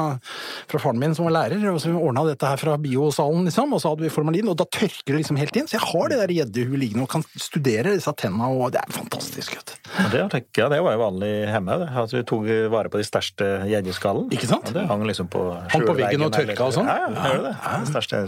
[0.69, 1.63] fra faren min som var lærer.
[1.71, 4.67] og så ordna dette her fra biosalen, liksom, og så hadde vi formalin, og da
[4.67, 5.69] tørker det liksom helt inn.
[5.69, 8.93] Så jeg har det der gjeddehuet liggende og kan studere disse tenna, og det er
[8.93, 9.55] fantastisk.
[9.55, 9.73] vet
[10.11, 11.79] Det, tenker jeg, det var jo vanlig hjemme.
[11.81, 11.89] Det.
[12.03, 14.29] At vi tok vare på de største gjeddeskallene.
[14.35, 14.69] Ikke sant?
[14.69, 16.91] Og det hang liksom på Hang på veggen og tørka og sånn?
[16.91, 17.55] Ja, ja, det gjør det.
[17.89, 18.23] største.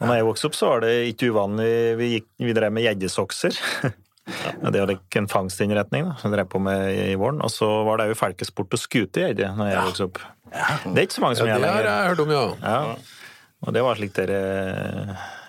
[0.00, 2.88] Og når jeg vokste opp, så var det ikke uvanlig Vi, gikk, vi drev med
[2.88, 3.60] gjeddesokser.
[4.24, 7.42] Ja, det var ikke en fangstinnretning da, som de drev på med i våren.
[7.44, 10.20] Og så var det jo felkesport og skute i gjedde når jeg vokste opp.
[10.54, 12.44] Det er ikke så mange som Ja, det har jeg hørt om, ja.
[12.62, 13.24] Ja.
[13.64, 14.38] Og det var slik dere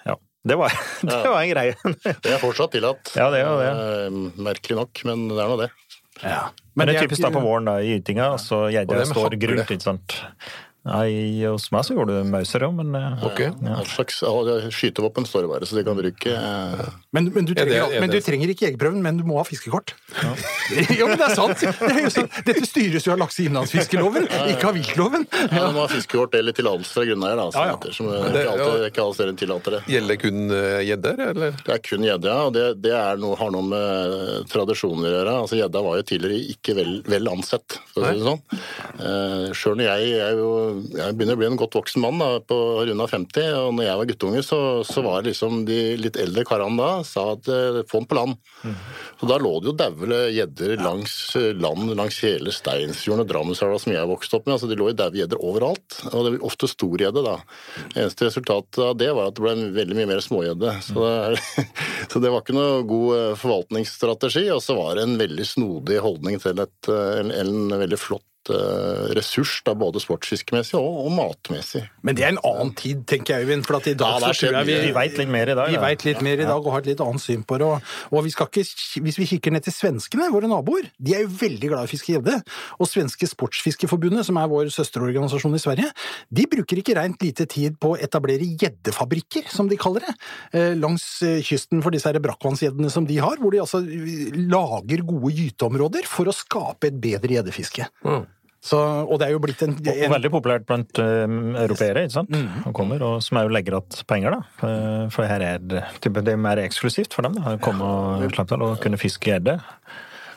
[0.06, 0.16] Ja.
[0.46, 1.76] Det var, det var en greie.
[2.22, 3.16] Det er fortsatt tillatt.
[3.18, 3.72] Ja, det er jo det.
[3.72, 5.72] Eh, Merkelig nok, men det er nå det.
[6.76, 9.36] Men det er typisk da på våren da, i gytinga, så Og gjedda det står
[9.42, 10.16] grunt, ikke sant.
[10.86, 13.40] Nei, hos meg så gjorde du mauser òg, men eh, Ok.
[13.66, 13.78] Ja.
[13.80, 14.20] All slags
[14.76, 16.84] skytevåpen står det bare, så de kan bruke eh,
[17.16, 19.96] Men, men, du Er det- men du trenger ikke jegerprøven, men du må ha fiskekort.
[20.22, 21.58] Ja, men det er sant!
[21.64, 22.38] Det er jo sant.
[22.46, 25.26] Dette styres jo av lakse- og innlandsfiskeloven, ikke av viltloven.
[25.50, 27.48] Ja, Du må ha fiskekort eller tillatelse fra grunneier, da.
[27.56, 27.80] Ja, ja.
[27.80, 29.82] som heter, som eh, det- ikke, alltid, ikke alle steder tillater det.
[29.96, 31.58] Gjelder kun eh, gjedder, eller?
[31.66, 32.38] Det er kun gjedde, ja.
[32.46, 35.36] Og det, det er noe, har noe med tradisjoner å gjøre.
[35.46, 38.42] Altså Gjedda var jo tidligere ikke vel, vel ansett, for å si det sånn.
[39.02, 40.54] Eh, Sjøl når jeg, jeg er jo
[40.96, 42.58] jeg begynner å bli en godt voksen mann da, på
[42.88, 46.46] runda 50, og når jeg var guttunge, så, så var det liksom de litt eldre
[46.48, 48.38] karene da sa at eh, få den på land.
[49.20, 53.80] Så da lå det jo daue gjedder langs eh, land langs hele Steinsfjorden og Drammenselva
[53.82, 54.56] som jeg vokste opp med.
[54.58, 57.38] altså De lå i daue gjedder overalt, og det var ofte storgjedde da.
[57.96, 60.78] Eneste resultatet av det var at det ble veldig mye mer smågjedde.
[60.86, 61.66] Så, det
[62.12, 66.00] så det var ikke noe god eh, forvaltningsstrategi, og så var det en veldig snodig
[66.04, 68.28] holdning til et, en, en veldig flott
[69.18, 71.84] ressurs, da, både sportsfiskemessig og, og matmessig.
[72.06, 73.66] Men det er en annen tid, tenker jeg, Øyvind.
[73.66, 74.78] For at i dag Ja, så tror jeg vi.
[74.88, 75.72] Vi veit litt mer i dag.
[75.72, 75.84] vi da.
[75.86, 77.70] veit litt mer i dag og har et litt annet syn på det.
[77.70, 78.66] Og, og vi skal ikke,
[79.06, 81.94] hvis vi kikker ned til svenskene, våre naboer, de er jo veldig glad i å
[81.94, 82.38] fiske gjedde.
[82.80, 85.90] Og Svenske Sportsfiskerforbundet, som er vår søsterorganisasjon i Sverige,
[86.30, 90.16] de bruker ikke rent lite tid på å etablere gjeddefabrikker, som de kaller det,
[90.54, 95.06] eh, langs eh, kysten for disse brakkvannsgjeddene som de har, hvor de altså eh, lager
[95.08, 97.90] gode gyteområder for å skape et bedre gjeddefiske.
[98.66, 101.26] Så, og det er jo blitt en, Og en veldig populært blant uh,
[101.62, 102.34] europeere, ikke sant?
[102.66, 104.56] Og kommer, og som er jo legger igjen penger, da.
[104.58, 107.54] For, for her er det, det er mer eksklusivt for dem, da.
[107.54, 109.60] å Komme og slappe og kunne fiske gjedde.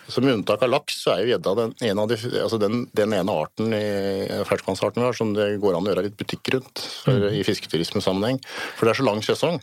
[0.08, 3.32] Så Med unntak av laks, så er jo gjedda den, de, altså den, den ene
[3.32, 7.28] arten i ferskvannsarten vi har som det går an å gjøre litt butikk rundt for,
[7.28, 8.40] i fisketurismesammenheng.
[8.76, 9.60] For det er så lang sesong.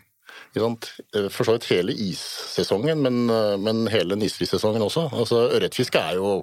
[0.56, 3.26] For så vidt hele issesongen, men,
[3.62, 5.10] men hele nisfisesongen også.
[5.18, 6.38] Altså Ørretfiske er jo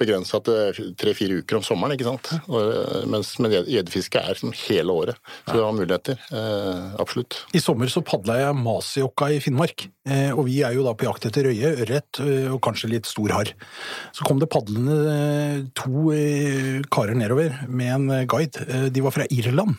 [0.00, 2.30] begrensa til tre-fire uker om sommeren, ikke sant.
[2.48, 5.20] Og, mens men gjeddefiske er som hele året.
[5.46, 6.18] Så du har muligheter.
[6.30, 7.38] Eh, absolutt.
[7.56, 11.08] I sommer så padla jeg Masiokka i Finnmark, eh, og vi er jo da på
[11.08, 13.54] jakt etter røye, ørret eh, og kanskje litt stor harr.
[14.16, 18.66] Så kom det padlende eh, to eh, karer nedover med en eh, guide.
[18.68, 19.76] Eh, De var fra Irland.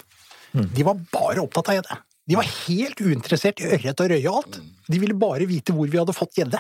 [0.57, 1.99] De var bare opptatt av gjedde.
[2.27, 4.57] De var helt uinteressert i ørret og røye og alt.
[4.89, 6.59] De ville bare vite hvor vi hadde fått gjedde.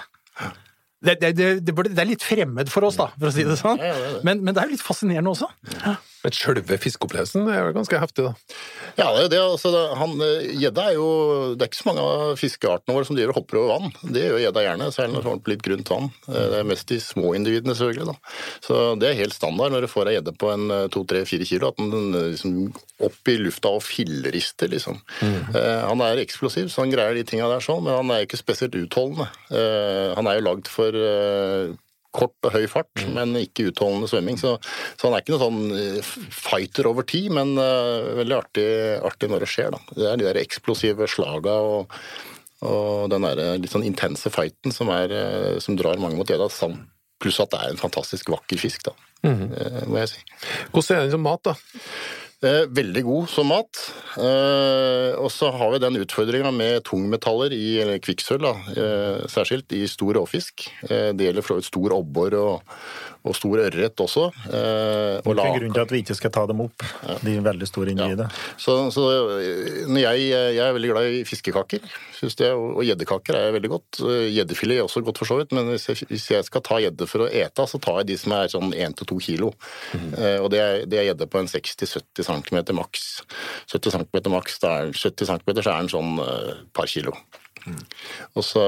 [1.07, 1.31] Det, det,
[1.63, 3.79] det, det, er litt fremmed for oss, da, for å si det sånn.
[3.79, 4.13] Ja, ja.
[4.27, 5.47] Men, men det er jo litt fascinerende også.
[6.27, 8.33] Men sjølve fiskeopplevelsen er vel ganske heftig, da.
[8.97, 9.39] Ja, det er jo det.
[9.45, 11.05] Altså, han, eh, gjedda er jo
[11.55, 13.93] Det er ikke så mange av fiskeartene våre som driver og hopper over vann.
[14.11, 16.09] Det gjør gjedda gjerne, særlig når det på litt grunt vann.
[16.27, 18.05] Eh, Det er mest de små individene, selvfølgelig.
[18.11, 18.15] da.
[18.67, 21.23] Så det er helt standard når du får ei gjedde på en eh, to, tre,
[21.23, 22.75] fire kilo, at den liksom
[23.07, 24.99] opp i lufta og fillerister, liksom.
[25.23, 28.27] Eh, Han er eksplosiv, så han greier de tinga der sånn, men han er jo
[28.27, 29.29] ikke spesielt utholdende.
[30.17, 30.91] Han er jo lagd for
[32.17, 34.39] kort og høy fart, men ikke utholdende svømming.
[34.41, 34.55] Så,
[34.97, 38.67] så han er ikke noen sånn eh, fighter over tid, men uh, veldig artig,
[39.07, 39.71] artig når det skjer.
[39.75, 39.83] Da.
[39.93, 41.97] Det er de der eksplosive slaga og,
[42.65, 46.49] og den der litt sånn intense fighten som, er, eh, som drar mange mot gjedda.
[47.17, 48.93] Pluss at det er en fantastisk vakker fisk, da,
[49.25, 50.23] eh, må jeg si.
[50.69, 51.55] Hvordan er den som mat, da?
[52.45, 53.79] Eh, Veldig god som mat.
[54.21, 58.45] Eh, og så har vi den utfordringa med tungmetaller i eller kvikksølv,
[58.77, 60.67] eh, særskilt i stor råfisk.
[60.87, 62.75] Det gjelder for så vidt stor abbor og,
[63.27, 64.25] og stor ørret også.
[64.47, 66.85] Eh, og la- grunnen til at vi ikke skal ta dem opp,
[67.23, 68.29] de veldig store individene.
[68.57, 69.05] så, så
[69.37, 71.83] eh, jeg, jeg er veldig glad i fiskekaker,
[72.17, 74.01] synes jeg, og gjeddekaker er veldig godt.
[74.33, 77.07] Gjeddefilet er også godt, for så vidt, men hvis jeg, hvis jeg skal ta gjedde
[77.09, 79.51] for å ete, så tar jeg de som er sånn 1-2 kilo.
[79.93, 83.07] Eh, og det er, gjedde på en 60-70 cm maks.
[83.73, 87.13] 70 cm maks, da er 70 cm så er den sånn eh, par kilo.
[88.37, 88.63] Og så,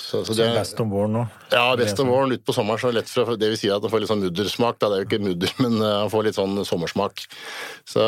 [0.00, 1.22] så, så det er best om våren nå.
[1.52, 2.34] ja, best om våren.
[2.34, 4.12] Ut på sommeren så er det lett for Det vil si at han får litt
[4.12, 4.78] sånn muddersmak.
[4.80, 4.90] Da.
[4.92, 7.24] Det er jo ikke mudder, men eh, han får litt sånn sommersmak.
[7.88, 8.04] Så,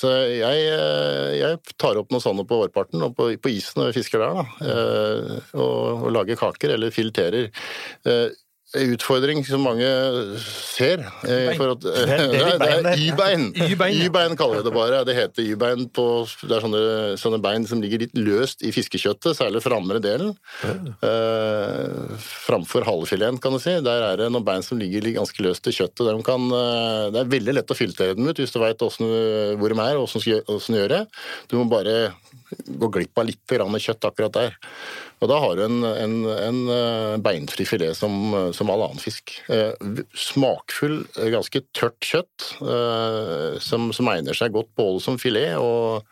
[0.00, 3.90] så jeg, eh, jeg tar opp noe sånt på vårparten og på, på isen når
[3.92, 4.46] vi fisker der, da.
[4.66, 7.50] Eh, Og, og lager kaker eller fileterer.
[8.70, 9.86] Utfordring som mange
[10.38, 13.48] ser eh, at, Det er- Y-bein.
[13.66, 15.00] Y-bein, kaller vi det bare.
[15.08, 16.04] Det heter Y-bein på
[16.44, 16.82] Det er sånne,
[17.18, 20.36] sånne bein som ligger litt løst i fiskekjøttet, særlig framre delen.
[20.62, 22.14] Eh,
[22.46, 23.74] framfor halefileten, kan du si.
[23.82, 26.06] Der er det noen bein som ligger ganske løst i kjøttet.
[26.06, 29.74] De kan, eh, det er veldig lett å filtrere dem ut hvis du veit hvor
[29.74, 30.22] de er og åssen
[30.76, 31.04] du gjør det.
[31.50, 32.12] Du må bare
[32.70, 33.42] gå glipp av litt
[33.82, 34.56] kjøtt akkurat der.
[35.20, 38.12] Og da har du en, en, en eh, beinfri filet som,
[38.56, 39.34] som all annen fisk.
[39.52, 39.74] Eh,
[40.16, 46.06] Smakfull, eh, ganske tørt kjøtt eh, som, som egner seg godt både som filet og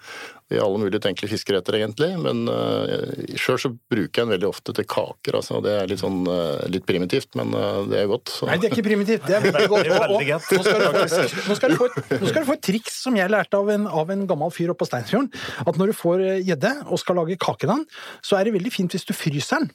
[0.48, 2.10] i alle mulige tenkelige fiskeretter, egentlig.
[2.24, 5.36] Men uh, sjøl så bruker jeg den veldig ofte til kaker.
[5.40, 5.58] Altså.
[5.64, 8.32] Det er litt sånn uh, litt primitivt, men uh, det er godt.
[8.32, 8.48] Så.
[8.48, 9.26] Nei, det er ikke primitivt.
[9.28, 9.90] Det er veldig godt.
[9.98, 10.24] Og- og-.
[10.28, 12.96] Nå skal, du få, nå, skal du få, et- nå skal du få et triks
[13.04, 15.28] som jeg lærte av en, av en gammel fyr oppe på Steinsfjorden.
[15.68, 17.86] At når du får eh, gjedde og skal lage kaken av den,
[18.24, 19.70] så er det veldig fint hvis du fryser den.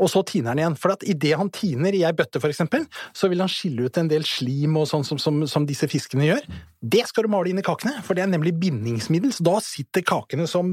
[0.00, 0.78] Og så tiner han igjen.
[0.80, 2.86] For at idet han tiner i ei bøtte, eksempel,
[3.16, 6.30] så vil han skille ut en del slim og sånn som, som, som disse fiskene
[6.30, 6.46] gjør.
[6.80, 9.34] Det skal du male inn i kakene, for det er nemlig bindingsmiddel.
[9.36, 10.72] Så da sitter kakene som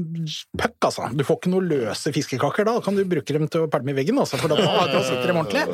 [0.56, 1.10] puck, altså.
[1.12, 3.92] Du får ikke noe løse fiskekaker da, da kan du bruke dem til å pælme
[3.92, 4.56] i veggen, altså, for da,
[4.88, 5.66] da sitter de ordentlig.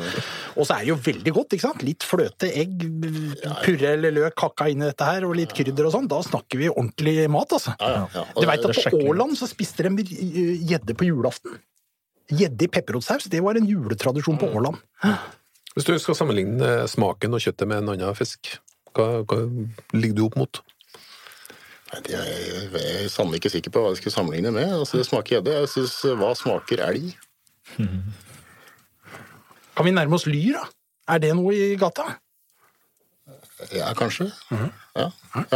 [0.55, 1.85] Og så er det jo veldig godt, ikke sant.
[1.87, 2.83] Litt fløte, egg,
[3.63, 6.11] purre eller løk hakka inn i dette her, og litt krydder og sånn.
[6.11, 7.77] Da snakker vi ordentlig mat, altså.
[7.79, 8.25] Ja, ja, ja.
[8.35, 11.55] Du veit at på Åland så spiste de gjedde på julaften.
[12.31, 14.79] Gjedde i pepperrotsaus, det var en juletradisjon på Åland.
[15.75, 18.55] Hvis du skal sammenligne smaken og kjøttet med en annen fisk,
[18.95, 19.41] hva, hva
[19.93, 20.61] ligger du opp mot?
[21.91, 24.71] Nei, det er jeg, jeg er sannelig ikke sikker på hva jeg skal sammenligne med.
[24.79, 25.57] Altså, det smaker gjedde.
[25.59, 27.11] Jeg synes, Hva smaker elg?
[29.75, 30.65] Kan vi nærme oss lyr, da?
[31.13, 32.07] Er det noe i gata?
[33.71, 34.27] Ja, kanskje.
[34.95, 35.05] Ja,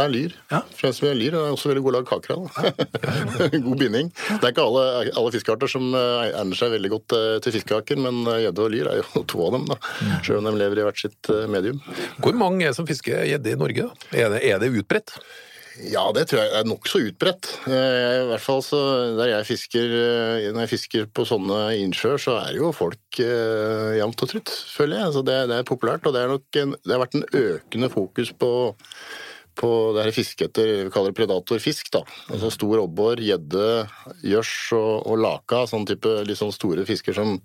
[0.00, 0.32] er lyr.
[0.48, 0.62] Ja.
[0.76, 4.08] Fremst jeg lyr, og er også veldig god å lage kaker god binding.
[4.12, 4.84] Det er ikke alle,
[5.20, 8.72] alle fiskearter som eh, egner seg veldig godt eh, til fiskekaker, men eh, gjedde og
[8.72, 9.78] lyr er jo to av dem, da.
[10.24, 11.80] Selv om de lever i hvert sitt medium.
[12.24, 13.90] Hvor mange er som fisker gjedde i Norge?
[14.16, 15.16] Er det, er det utbredt?
[15.88, 17.48] Ja, det tror jeg er nokså utbredt.
[17.70, 18.60] Eh, I hvert fall
[19.16, 23.96] der jeg fisker eh, Når jeg fisker på sånne innsjøer, så er jo folk eh,
[23.96, 25.14] jevnt og trutt, føler jeg.
[25.16, 28.34] Så det, det er populært, og det, nok en, det har vært en økende fokus
[28.36, 28.52] på
[29.60, 31.90] på det her fisket etter vi kaller det predatorfisk.
[31.92, 32.02] da.
[32.32, 33.66] Altså Stor abbor, gjedde,
[34.24, 35.64] gjørs og, og laka.
[35.70, 37.36] Sånn type sånn store fisker som,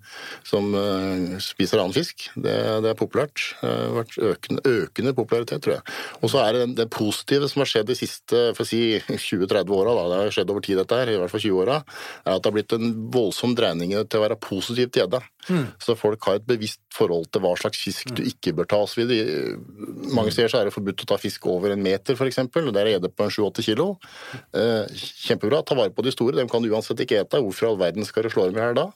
[0.46, 2.28] som uh, spiser annen fisk.
[2.34, 3.50] Det, det er populært.
[3.60, 5.96] Det har vært økende, økende popularitet, tror jeg.
[6.22, 8.82] Og så er det det positive som har skjedd de siste si
[9.28, 11.80] 20-30 åra, det har skjedd over tid dette her, i hvert fall 20 åra,
[12.24, 15.22] er at det har blitt en voldsom dreining til å være positiv til gjedda.
[15.82, 19.02] Så folk har et bevisst forhold til hva slags fisk du ikke bør ta osv.
[20.14, 22.38] Mange steder så er det forbudt å ta fisk over en meter, f.eks.
[22.38, 23.88] Og der er gjedde på en 7-8 kilo.
[24.54, 24.86] Eh,
[25.26, 25.64] kjempebra.
[25.66, 26.36] Ta vare på de store.
[26.38, 27.42] Dem kan uansett ikke ete.
[27.42, 28.86] Hvorfor i all verden skal du slå dem i hjel da?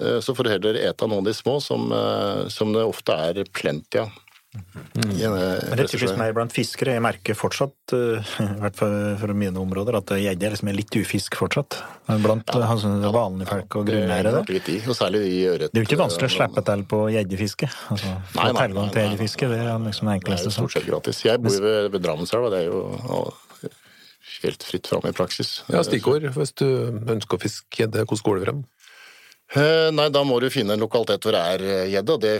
[0.00, 3.12] Eh, så får du heller ete noen av de små, som, eh, som det ofte
[3.12, 4.14] er plenty av.
[4.50, 6.96] En, eh, Men det er typisk meg blant fiskere.
[6.96, 10.96] Jeg merker fortsatt, eh, i hvert fall for mine områder, at gjedde er liksom litt
[10.98, 11.78] ufisk fortsatt.
[12.24, 13.12] Blant ja.
[13.14, 14.32] vanlige folk og Det grunneiere.
[14.34, 14.40] Det,
[15.52, 15.70] ørret.
[15.70, 17.70] Det er jo ikke vanskelig å slippe til på gjeddefiske.
[17.94, 20.90] Altså, Nei, nei, tilgang nei, til gjeddefiske, det er liksom den Det er stort sett
[20.90, 21.22] gratis.
[21.28, 23.22] Jeg bor ved, ved Drammenselva, det er jo ja,
[24.42, 25.60] helt fritt fram i praksis.
[25.70, 26.26] Ja, stikkord.
[26.34, 28.66] Hvis du ønsker å fiske gjedde, hvordan går det frem?
[29.50, 32.34] Eh, nei, da må du finne en lokalitet hvor det er eh, gjedde, og det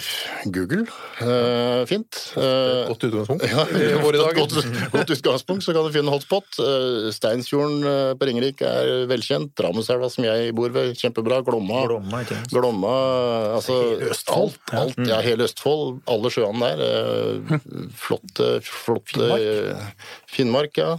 [0.54, 0.84] Google.
[1.18, 2.18] Eh, fint.
[2.38, 3.64] Eh, Godt utgangspunkt ja,
[3.98, 4.54] våre godt,
[4.92, 6.60] godt utgangspunkt, så kan du finne hotspot.
[6.62, 7.82] Eh, Steinsfjorden
[8.14, 9.50] på Ringerike er velkjent.
[9.58, 11.40] Drammenselva, som jeg bor ved, kjempebra.
[11.48, 11.80] Glomma.
[11.88, 12.20] Glomma.
[12.52, 12.92] Glomma,
[13.56, 14.54] altså Hele Østfold.
[14.70, 15.98] Alt, alt, ja, hele Østfold.
[16.14, 17.58] Alle sjøene der.
[17.98, 19.98] Flotte, flotte Finnmark.
[20.30, 20.92] Finnmark, ja.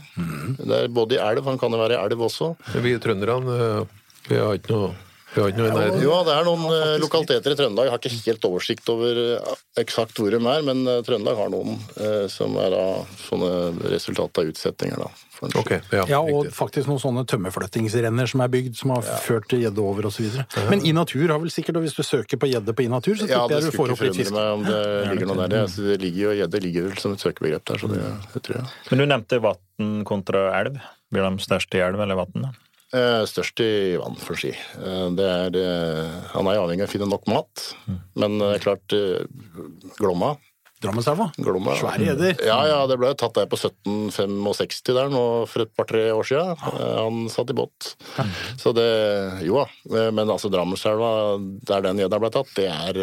[0.59, 2.51] Det er både i elv, han kan jo være i elv også.
[2.83, 3.85] Vi trønderne,
[4.27, 4.91] vi har ikke noe
[5.33, 6.01] vi har ikke noe i nærheten.
[6.03, 7.87] Jo, det er noen eh, lokaliteter i Trøndelag.
[7.87, 11.51] Jeg har ikke helt oversikt over eh, eksakt hvor de er, men eh, Trøndelag har
[11.53, 12.85] noen eh, som er da
[13.27, 13.51] sånne
[13.93, 15.11] resultat av utsettinger, da.
[15.57, 16.51] Okay, ja, Ja, og riktig.
[16.53, 20.27] faktisk noen sånne tømmerflyttingsrenner som er bygd, som har ført til gjedde over osv.
[20.69, 23.15] Men i natur har vel sikkert, og hvis du søker på gjedde på i natur,
[23.17, 24.35] så Ja, tipper det jeg du skulle får opp litt forundre fisk.
[24.37, 24.81] meg om det
[25.15, 25.47] ligger noe der.
[25.55, 28.03] Det, altså, det ligger jo, Gjedde ligger vel som et søkebegrep der, så det,
[28.35, 28.69] det tror jeg.
[28.91, 30.77] Men du nevnte vann kontra elv.
[31.11, 32.51] Blir de største i elv eller vann?
[32.91, 34.51] Eh, størst i vann, for å si.
[34.51, 37.67] Eh, det er, eh, han er avhengig av å finne nok mat,
[38.19, 39.23] men eh, klart eh,
[39.99, 40.33] Glomma
[40.81, 41.27] Drammenselva.
[41.37, 41.75] Glomma.
[41.77, 42.39] Svære gjedder.
[42.41, 46.55] Ja, ja, det ble tatt der på 1765 der nå for et par-tre år siden.
[46.57, 47.91] Eh, Han satt i båt.
[48.57, 48.87] Så det
[49.45, 50.09] Jo da.
[50.09, 51.37] Men altså Drammenselva,
[51.69, 52.97] der den gjedda ble tatt, det er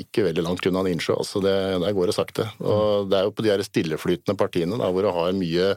[0.00, 1.18] ikke veldig langt unna en innsjø.
[1.20, 1.52] Altså det,
[1.84, 2.48] der går det sakte.
[2.64, 5.74] Og det er jo på de her stilleflytende partiene da, hvor du har mye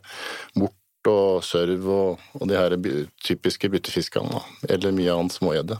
[0.56, 2.76] mort og sørv og, og de her
[3.24, 4.42] typiske byttefiskene.
[4.68, 5.80] Eller mye annet smågjedde.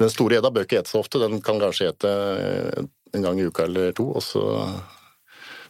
[0.00, 1.22] Den store gjedda bør ikke ete så ofte.
[1.22, 4.42] Den kan kanskje ete eh, en gang i uka eller to, og så,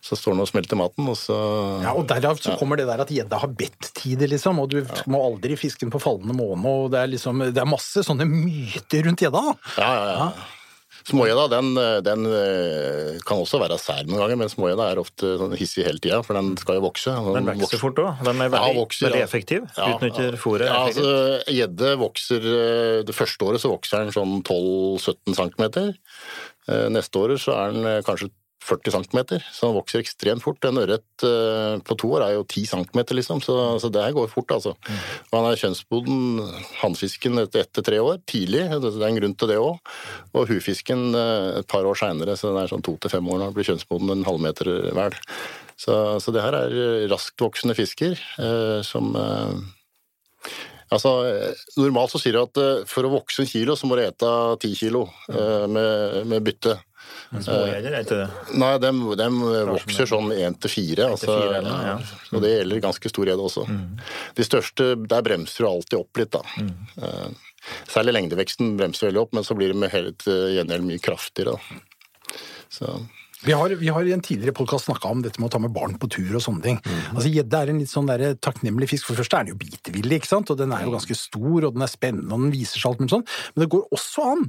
[0.04, 1.36] så står den og smelter maten, og så
[1.84, 4.80] Ja, og Derav så kommer det der at gjedda har bedt-tider, liksom, og du
[5.12, 6.64] må aldri fiske den på fallende måne.
[6.64, 9.44] og Det er liksom, det er masse sånne myter rundt gjedda.
[9.44, 9.56] da.
[9.76, 10.28] Ja, ja, ja.
[11.04, 11.66] Smågjedda den,
[12.06, 16.00] den eh, kan også være sær noen ganger, men smågjedda er ofte sånn hissig hele
[16.00, 17.12] tida, for den skal jo vokse.
[17.34, 18.22] Den vokser fort òg.
[18.24, 19.66] Den er Ja, veldig, vokser, veldig effektiv.
[19.76, 19.90] Ja.
[19.92, 21.10] Utnytter fôret Ja, altså,
[21.52, 25.68] Gjedde vokser eh, Det første året så vokser den sånn 12-17 cm.
[26.94, 28.30] Neste året så er den eh, kanskje
[28.64, 29.18] 40 cm,
[29.52, 30.64] så den vokser ekstremt fort.
[30.64, 34.16] En ørret eh, på to år er jo 10 cm, liksom, så, så det her
[34.16, 34.74] går fort, altså.
[35.30, 36.40] Og han er kjønnsboden,
[36.80, 38.66] hannfisken, etter etter tre år, tidlig.
[38.72, 39.94] Det er en grunn til det òg.
[40.32, 43.40] Og hufisken eh, et par år seinere, så den er sånn to til fem år
[43.40, 45.20] når den blir kjønnsboden en halvmeter hver.
[45.76, 49.64] Så, så det her er raskt voksende fisker eh, som eh,
[50.92, 53.96] Altså, eh, normalt så sier de at eh, for å vokse en kilo, så må
[53.98, 54.30] du ete
[54.62, 56.76] ti kilo eh, med, med bytte.
[57.34, 58.56] Smågreier, er ikke det?
[58.62, 59.28] Nei, de, de
[59.72, 61.08] vokser sånn én til fire.
[61.16, 62.20] Altså, fire, eller noe, ja.
[62.28, 63.64] Så det gjelder ganske stor gjedde også.
[64.38, 66.44] De største, der bremser du alltid opp litt, da.
[67.02, 67.50] Eh,
[67.88, 71.54] Særlig lengdeveksten bremser veldig opp, men så blir det med helt gjengjeld mye kraftigere.
[71.56, 72.36] Da.
[72.68, 72.90] Så
[73.44, 75.72] Vi har, vi har i en tidligere podkast snakka om dette med å ta med
[75.74, 76.78] barn på tur og sånne ting.
[77.12, 79.04] Altså Gjedde er en litt sånn der takknemlig fisk.
[79.04, 80.52] For det første er den jo bitevillig, ikke sant?
[80.52, 83.02] og den er jo ganske stor, og den er spennende, og den viser seg alt
[83.02, 83.26] mulig sånn.
[83.52, 84.46] Men det går også an,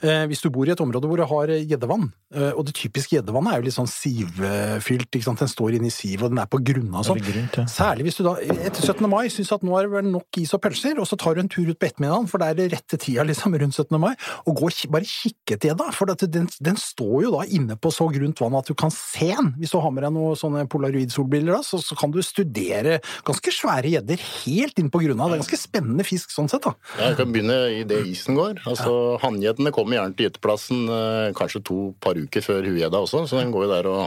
[0.00, 3.18] eh, hvis du bor i et område hvor det har gjeddevann, eh, og det typiske
[3.18, 5.44] gjeddevannet er jo litt sånn sivfylt, ikke sant?
[5.44, 7.20] den står inne i sivet, og den er på grunna og sånn.
[7.28, 7.66] Ja.
[7.68, 9.04] Særlig hvis du da etter 17.
[9.12, 11.44] mai syns at nå er det vel nok is og pølser, og så tar du
[11.44, 14.00] en tur ut på ettermiddagen, for det er det rette tida liksom rundt 17.
[14.00, 14.14] mai,
[14.48, 17.92] og går, bare kikke etter gjedda, for at den, den står jo da inne på
[17.92, 19.52] så grunt vann at du kan se den.
[19.58, 23.92] Hvis du har med deg noen sånne polaroid-solbriller, så, så kan du studere ganske svære
[23.94, 25.28] gjedder helt inn på grunna.
[25.28, 26.74] Det er ganske spennende fisk sånn sett, da.
[26.98, 28.62] Ja, Jeg kan begynne i det isen går.
[28.68, 33.40] Altså, Hanngjeddene kommer gjerne til gyteplassen eh, kanskje to par uker før huegjedda også, så
[33.40, 34.02] den går jo der og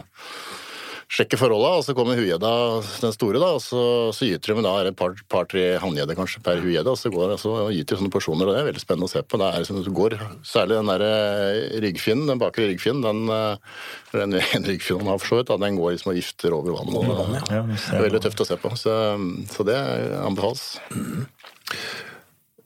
[1.11, 1.71] sjekker forholda.
[1.79, 2.51] Og så kommer huegjedda,
[3.03, 3.81] den store, da, og så,
[4.15, 6.99] så gyter de med da er det et par-tre par, hanngjedder kanskje per huegjedde, og
[6.99, 9.39] så går og gyter sånne porsjoner, og det er veldig spennende å se på.
[9.41, 13.57] Det er som det går, Særlig den der eh, ryggfinnen, den bakre ryggfinnen, den,
[14.15, 17.01] den, den ryggfinnen han har for så vidt, den går liksom og gifter over vannet.
[17.01, 18.95] og- Ja, Det er veldig tøft å se på, så,
[19.51, 19.77] så det
[20.21, 20.65] anbefales.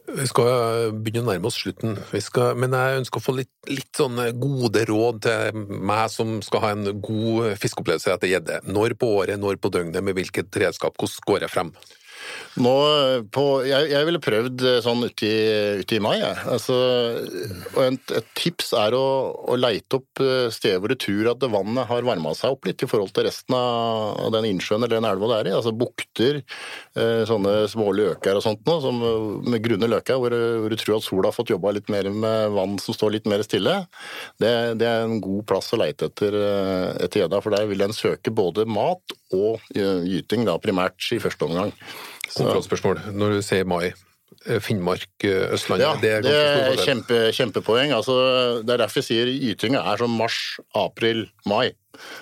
[0.05, 3.89] Vi skal begynne å nærme oss slutten, skal, men jeg ønsker å få litt, litt
[3.97, 8.59] sånne gode råd til meg som skal ha en god fiskeopplevelse etter gjedde.
[8.69, 11.73] Når på året, når på døgnet, med hvilket redskap, hvordan går jeg frem?
[12.63, 12.73] Nå
[13.35, 15.31] på, jeg, jeg ville prøvd eh, sånn uti,
[15.81, 16.15] uti mai.
[16.21, 16.37] Jeg.
[16.53, 16.75] Altså,
[17.73, 19.05] og et, et tips er å,
[19.51, 22.85] å leite opp eh, steder hvor du tror at vannet har varma seg opp litt
[22.85, 25.55] i forhold til resten av, den innsjøen eller den elva det er i.
[25.57, 26.41] Altså bukter,
[26.95, 29.03] eh, sånne små løker og sånt noe, som,
[29.43, 32.55] med grunne løker, hvor, hvor du tror at sola har fått jobba litt mer med
[32.55, 33.81] vann som står litt mer stille.
[34.41, 36.39] Det, det er en god plass å leite etter
[37.05, 41.21] etter gjedda, for der vil den søke både mat og eh, gyting, da, primært i
[41.21, 41.71] første omgang.
[42.35, 43.01] Kontrollspørsmål.
[43.15, 43.93] Når du sier mai,
[44.45, 47.93] eh, Finnmark, eh, Østlandet, Ja, det er det er kjempe, kjempepoeng.
[47.95, 51.71] Altså, det er derfor jeg sier gytinga er som mars, april, mai.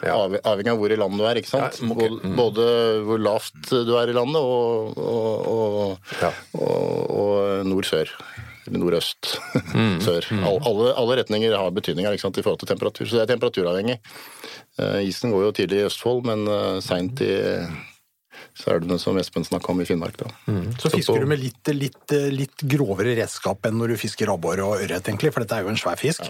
[0.05, 0.15] Ja.
[0.15, 1.41] Av, avhengig av hvor i landet du er.
[1.41, 1.79] ikke sant?
[1.81, 2.07] Ja, okay.
[2.07, 2.65] Både, både
[3.07, 5.97] hvor lavt du er i landet, og, og,
[6.53, 6.65] og,
[7.09, 8.13] og nord-sør.
[8.67, 9.35] Eller nordøst.
[9.73, 9.97] Mm.
[10.05, 10.25] Sør.
[10.45, 13.07] All, alle, alle retninger har betydning her, i forhold til temperatur.
[13.09, 13.95] Så det er temperaturavhengig.
[14.77, 17.33] Eh, isen går jo tidlig i Østfold, men uh, seint i
[18.53, 20.17] så er det den som Espen snakka om i Finnmark.
[20.19, 20.29] da.
[20.81, 24.75] Så fisker du med litt, litt, litt grovere redskap enn når du fisker abbor og
[24.77, 26.29] ørret, egentlig, for dette er jo en svær fisk.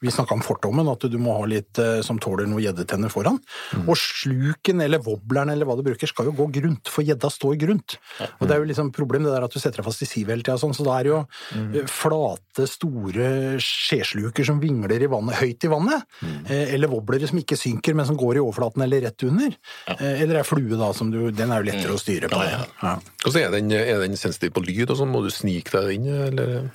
[0.00, 3.40] Vi snakka om fortommen, at du må ha litt eh, som tåler noen gjeddetenner foran.
[3.84, 7.56] Og sluken eller wobbleren eller hva du bruker, skal jo gå grunt, for gjedda står
[7.58, 7.96] grunt.
[8.38, 10.36] Og det er jo liksom problem det der at du setter deg fast i sivet
[10.36, 11.20] hele tida, sånn, så da er det jo
[11.58, 11.74] mm.
[11.90, 13.32] flate, store
[13.62, 16.06] skjesluker som vingler i vannet, høyt i vannet.
[16.46, 19.54] eh, Eller wobblere som ikke synker, men som går i overflaten eller rett under.
[19.88, 19.98] Ja.
[20.14, 22.38] Eller ei flue, da, som du Den er jo lettere å styre på.
[22.46, 22.94] Ja.
[23.24, 25.10] så er den, er den sensitiv på lyd og sånn?
[25.12, 26.70] Må du snike deg inn, eller?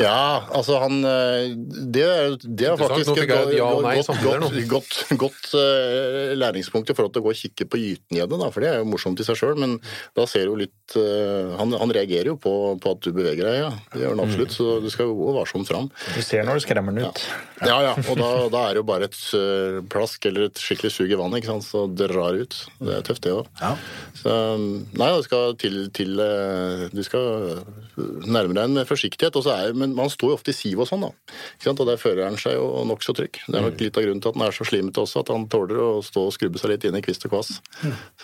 [0.00, 1.54] Ja, altså han eh,
[1.88, 2.36] Det er,
[2.68, 7.24] det er faktisk et ja godt, samtidig godt, godt, godt uh, læringspunkt i forhold til
[7.24, 9.56] å gå og kikke på gytengjedde, da, for det er jo morsomt i seg sjøl.
[9.60, 9.76] Men
[10.18, 13.60] da ser du litt uh, han, han reagerer jo på, på at du beveger deg,
[13.64, 13.72] ja.
[13.94, 14.54] Det gjør han absolutt.
[14.54, 15.90] Så du skal jo gå varsomt fram.
[16.14, 17.24] Du ser når du skremmer den ut.
[17.64, 17.94] Ja, ja.
[18.08, 21.18] Og da, da er det jo bare et uh, plask eller et skikkelig sug i
[21.18, 21.66] vannet, ikke sant.
[21.68, 22.58] Så det drar ut.
[22.78, 23.48] Det er tøft, det òg.
[23.60, 23.74] Ja.
[24.18, 27.60] Så nei, du skal til, til eh, Du skal
[28.26, 29.36] nærme deg en med forsiktighet.
[29.38, 31.12] Og så er, men man står jo ofte i siv og sånn, da.
[31.56, 31.82] Ikke sant?
[31.82, 33.40] Og der fører han seg jo nokså trygg.
[33.46, 35.46] Det er nok litt av grunnen til at den er så slimete også, at han
[35.50, 37.54] tåler å stå og skrubbe seg litt inn i kvist og kvass.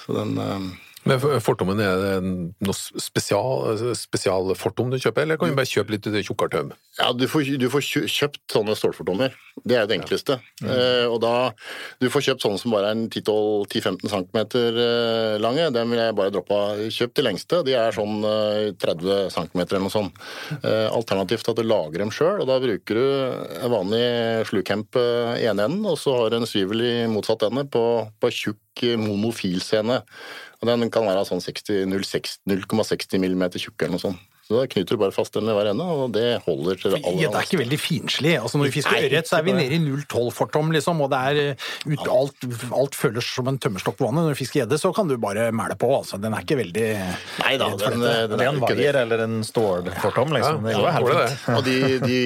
[0.03, 0.69] Så den eh,
[1.05, 6.09] Men fortommen, er det noe spesial, spesialfortom du kjøper, eller kan du bare kjøpe litt
[6.25, 6.71] tjukkere tøm?
[6.99, 9.35] Ja, du får, du får kjøpt sånne stålfortommer.
[9.63, 10.39] Det er det enkleste.
[10.65, 11.53] Eh, og da,
[12.03, 15.69] Du får kjøpt sånne som bare er en 10-10-15 cm eh, lange.
[15.75, 16.83] Dem vil jeg bare droppe av.
[16.95, 17.61] Kjøp de lengste.
[17.67, 20.25] De er sånn eh, 30 cm eller noe sånt.
[20.59, 23.07] Eh, alternativt at du lager dem sjøl, og da bruker du
[23.61, 24.05] en vanlig
[24.51, 27.85] slukhemp eh, i ene enden, og så har du en svivel i motsatt ende på,
[28.21, 30.01] på tjukk eh, monofilscene.
[30.65, 34.23] Og den kan være sånn 60 0,60 0,60 mm tjukk eller noe sånt.
[34.45, 36.99] Så da knyter du bare fast den med hver ende, og det holder til det
[37.01, 38.33] aller Gjedda er ikke veldig finslig.
[38.37, 41.41] Altså Når vi fisker ørret, så er vi nede i 0,12-fortom, liksom, og det er
[41.45, 42.45] eh, ut, alt,
[42.77, 44.27] alt føles som en tømmerstokk på vannet.
[44.27, 45.89] Når du fisker gjedde, så kan du bare mæle på.
[45.97, 46.21] altså.
[46.21, 46.89] Den er ikke veldig
[47.41, 50.61] Nei da, den, den, den Det er er en vaier eller en stålfortom, liksom.
[50.69, 51.57] Det går Ja, helt fint.
[51.57, 52.21] Og de, de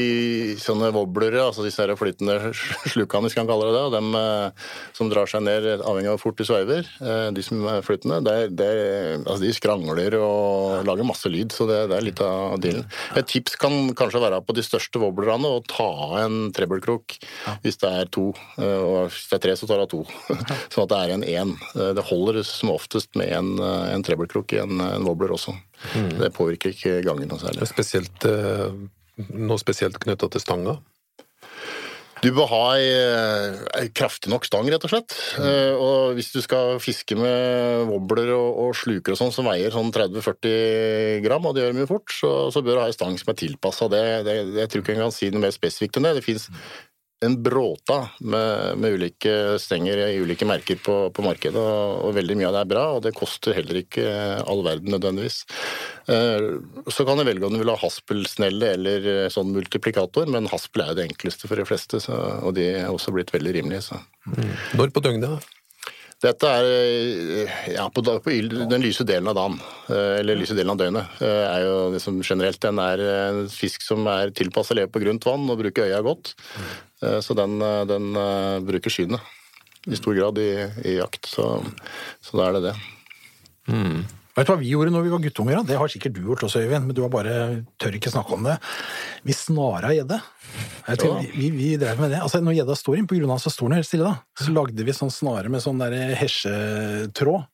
[0.62, 4.68] sånne wobblere, altså disse her flytende slukene, hvis man kaller det det, og dem eh,
[4.96, 8.20] som drar seg ned avhengig av hvor fort de sveiver, eh, de som er flytende,
[8.26, 12.07] det er, det er, altså de skrangler og lager masse lyd, så det, det er
[12.08, 12.84] litt av dealen.
[13.16, 17.18] Et tips kan kanskje være på de største wobblerne å ta av en trebbelkrok
[17.62, 18.32] hvis det er to.
[18.58, 20.02] eh, Og hvis det er tre, så tar du av to.
[20.72, 21.54] Sånn at det er en én.
[21.76, 25.54] Eh, Det holder som oftest med en, eh, en trebbelkrok i en, en wobbler også.
[26.18, 27.66] Det påvirker ikke gangen noe særlig.
[27.70, 28.24] spesielt,
[29.30, 30.78] noe spesielt knytta til stanga.
[32.22, 35.14] Du bør ha ei, kraftig nok stang, rett og slett.
[35.38, 39.70] Eh, Og hvis du skal fiske med wobbler og, og sluker og sånn som veier
[39.74, 43.18] sånn 30-40 gram, og det gjør mye fort, så, så bør du ha ei stang
[43.20, 44.04] som er tilpassa det.
[44.26, 44.36] det.
[44.58, 46.16] Jeg tror ikke jeg kan si noe mer spesifikt enn det.
[46.18, 46.48] Det fins
[47.20, 52.36] en bråta med, med ulike stenger i ulike merker på, på markedet, og, og veldig
[52.38, 54.06] mye av det er bra, og det koster heller ikke
[54.44, 55.40] all verden nødvendigvis.
[56.06, 56.48] Eh,
[56.94, 60.84] Så kan du velge om du vil ha haspelsnelle eller eh, sånn multiplikator, men haspel
[60.84, 63.88] er jo det enkleste for de fleste, så, og de er også blitt veldig rimelige.
[63.90, 64.02] Så.
[64.78, 65.54] Når på døgnet?
[66.18, 70.72] Dette er eh, ja, på, på den lyse delen av dagen, eh, eller lyse delen
[70.74, 74.80] av døgnet, eh, er jo liksom generelt den er en fisk som er tilpassa å
[74.80, 76.34] leve på grunt vann og bruke øya godt.
[76.98, 78.08] Så den, den
[78.66, 79.22] bruker synet
[79.86, 80.50] i stor grad i,
[80.82, 81.60] i jakt, så,
[82.18, 82.72] så da er det det.
[84.38, 85.62] Vet du hva vi gjorde når vi var guttunger?
[85.66, 87.32] Det har sikkert du gjort også, Øyvind, men du har bare
[87.82, 88.54] tør ikke snakke om det.
[89.26, 90.20] Vi snara gjedde.
[91.34, 92.20] Vi, vi, drev med det.
[92.22, 94.54] Altså, når gjedda står inn, på grunn av så står den helt stille, da, så
[94.54, 95.82] lagde vi sånn snare med sånn
[96.22, 97.48] hesjetråd.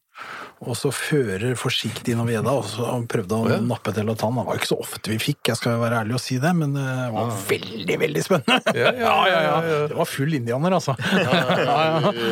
[0.64, 4.40] Og så fører forsiktig innom gjedda, og så prøvde å nappe til og ta den.
[4.40, 6.76] Det var ikke så ofte vi fikk, jeg skal være ærlig og si det, men
[6.76, 8.74] det var veldig, veldig spennende.
[8.76, 9.58] Ja, ja, ja, ja.
[9.94, 10.94] Det var full indianer, altså.
[12.14, 12.30] Vi,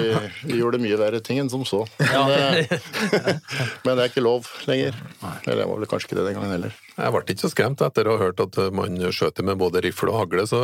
[0.49, 1.83] vi gjorde mye verre ting enn som så.
[2.01, 2.72] Men, eh,
[3.85, 4.97] men det er ikke lov lenger.
[5.45, 6.76] Eller det var vel kanskje ikke det den gangen heller.
[6.93, 10.12] Jeg ble ikke så skremt etter å ha hørt at man skjøt med både rifle
[10.12, 10.61] og hagle, så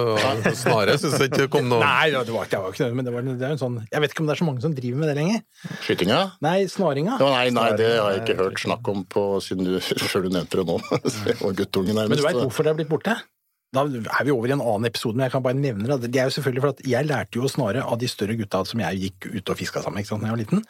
[0.58, 3.08] snarere syns jeg ikke det kom noe Nei, det var, det var ikke det, men
[3.08, 4.74] det, var, det er en sånn Jeg vet ikke om det er så mange som
[4.76, 5.40] driver med det lenger.
[5.86, 6.20] Skytinga?
[6.44, 7.16] Nei, snaringa.
[7.18, 9.74] Det var, nei, nei, det har jeg ikke hørt snakk om på, siden du,
[10.12, 10.78] før du nevnte det nå.
[11.58, 13.16] Guttungen Men du veit hvorfor det er blitt borte?
[13.68, 16.08] Da er vi over i en annen episode, men jeg kan bare nevne det.
[16.08, 18.62] Det er jo selvfølgelig for at Jeg lærte jo å snare av de større gutta
[18.64, 20.62] som jeg gikk ut og fiska sammen ikke sant, da jeg var liten.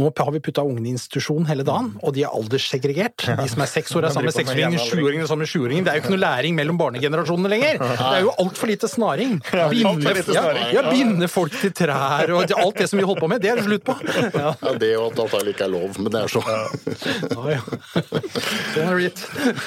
[0.00, 3.26] Nå har vi putta ungene i institusjon hele dagen, og de er alderssegregert.
[3.36, 5.84] De som er seks år, er sammen med seksåringen, sjuåringen er sammen med sjuåringen.
[5.84, 7.82] Det er jo ikke noe læring mellom barnegenerasjonene lenger!
[7.84, 9.36] Det er jo altfor lite snaring.
[9.74, 13.44] Binde, ja, ja, binde folk til trær og alt det som vi holdt på med,
[13.44, 13.98] det er det slutt på!
[14.32, 16.48] Ja, Ja, det og at det ikke er lov, men det er sånn.
[17.36, 17.60] ja, ja.
[18.00, 19.24] Sånn er det blitt.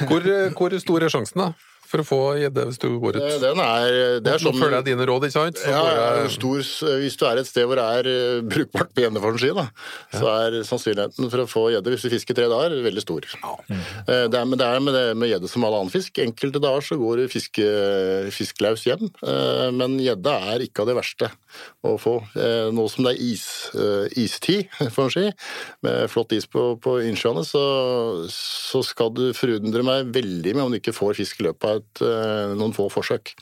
[0.09, 1.74] Hvor, hvor stor er sjansen, da?
[1.85, 3.21] For å få gjedde hvis du går ut?
[3.21, 5.59] Eh, Den er, det er Nå sånn følger jeg dine råd, ikke sant?
[5.61, 5.83] Så Ja,
[6.23, 6.57] jeg- stor,
[7.03, 9.67] hvis du er et sted hvor det er eh, brukbart på gjennomførselen ski, da,
[10.17, 13.21] så er sannsynligheten for å få gjedde hvis du fisker tre dager, veldig stor.
[14.09, 16.17] Eh, Det er, det er med det med gjedde som all annen fisk.
[16.25, 17.65] Enkelte dager så går fiske,
[18.33, 21.29] fisklaus hjem, eh, men gjedde er ikke av det verste
[21.85, 22.17] å få.
[22.35, 25.25] Eh, Nå som det er is, eh, istid, får en si,
[25.85, 27.61] med flott is på, på innsjøene, så,
[28.31, 31.74] så skal du forundre meg veldig med om du ikke får fisk i løpet av
[31.79, 33.33] et, eh, noen få forsøk.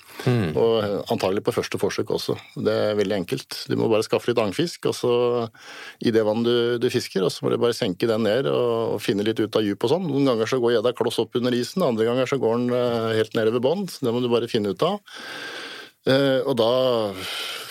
[0.60, 2.38] Og antagelig på første forsøk også.
[2.56, 3.60] Det er veldig enkelt.
[3.70, 5.14] Du må bare skaffe litt agnfisk og så
[6.04, 9.00] i det vann du, du fisker, og så må du bare senke den ned og,
[9.04, 10.08] finne litt ut av djup og sånn.
[10.08, 13.18] Noen ganger så går gjedda kloss opp under isen, andre ganger så går den eh,
[13.20, 13.88] helt nede ved bånn.
[13.90, 15.00] Det må du bare finne ut av.
[16.10, 16.70] Eh, og da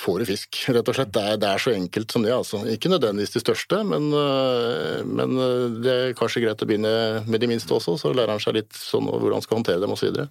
[0.02, 1.12] får du fisk, rett og slett.
[1.14, 2.32] Det er, det er så enkelt som det.
[2.34, 2.62] altså.
[2.72, 6.94] Ikke nødvendigvis de største, men, eh, men eh, det er kanskje greit å begynne
[7.28, 9.94] med de minste også, så lærer han seg litt sånn hvordan han skal håndtere dem
[9.94, 10.24] osv.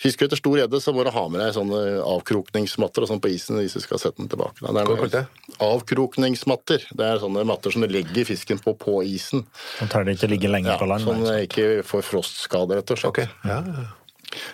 [0.00, 3.20] Fisker du etter stor gjedde, så må du ha med deg sånne avkrokningsmatter og sånn
[3.20, 4.56] på isen hvis du skal sette den tilbake.
[4.64, 5.24] Det er kalte
[5.60, 6.86] Avkrokningsmatter.
[6.96, 9.44] Det er sånne matter som du legger fisken på på isen.
[9.76, 11.04] Sånn at det ikke ligge lenge Ja, på land.
[11.04, 13.12] sånn ikke får frostskade, rett og slett.
[13.12, 13.84] Ok, ja, ja.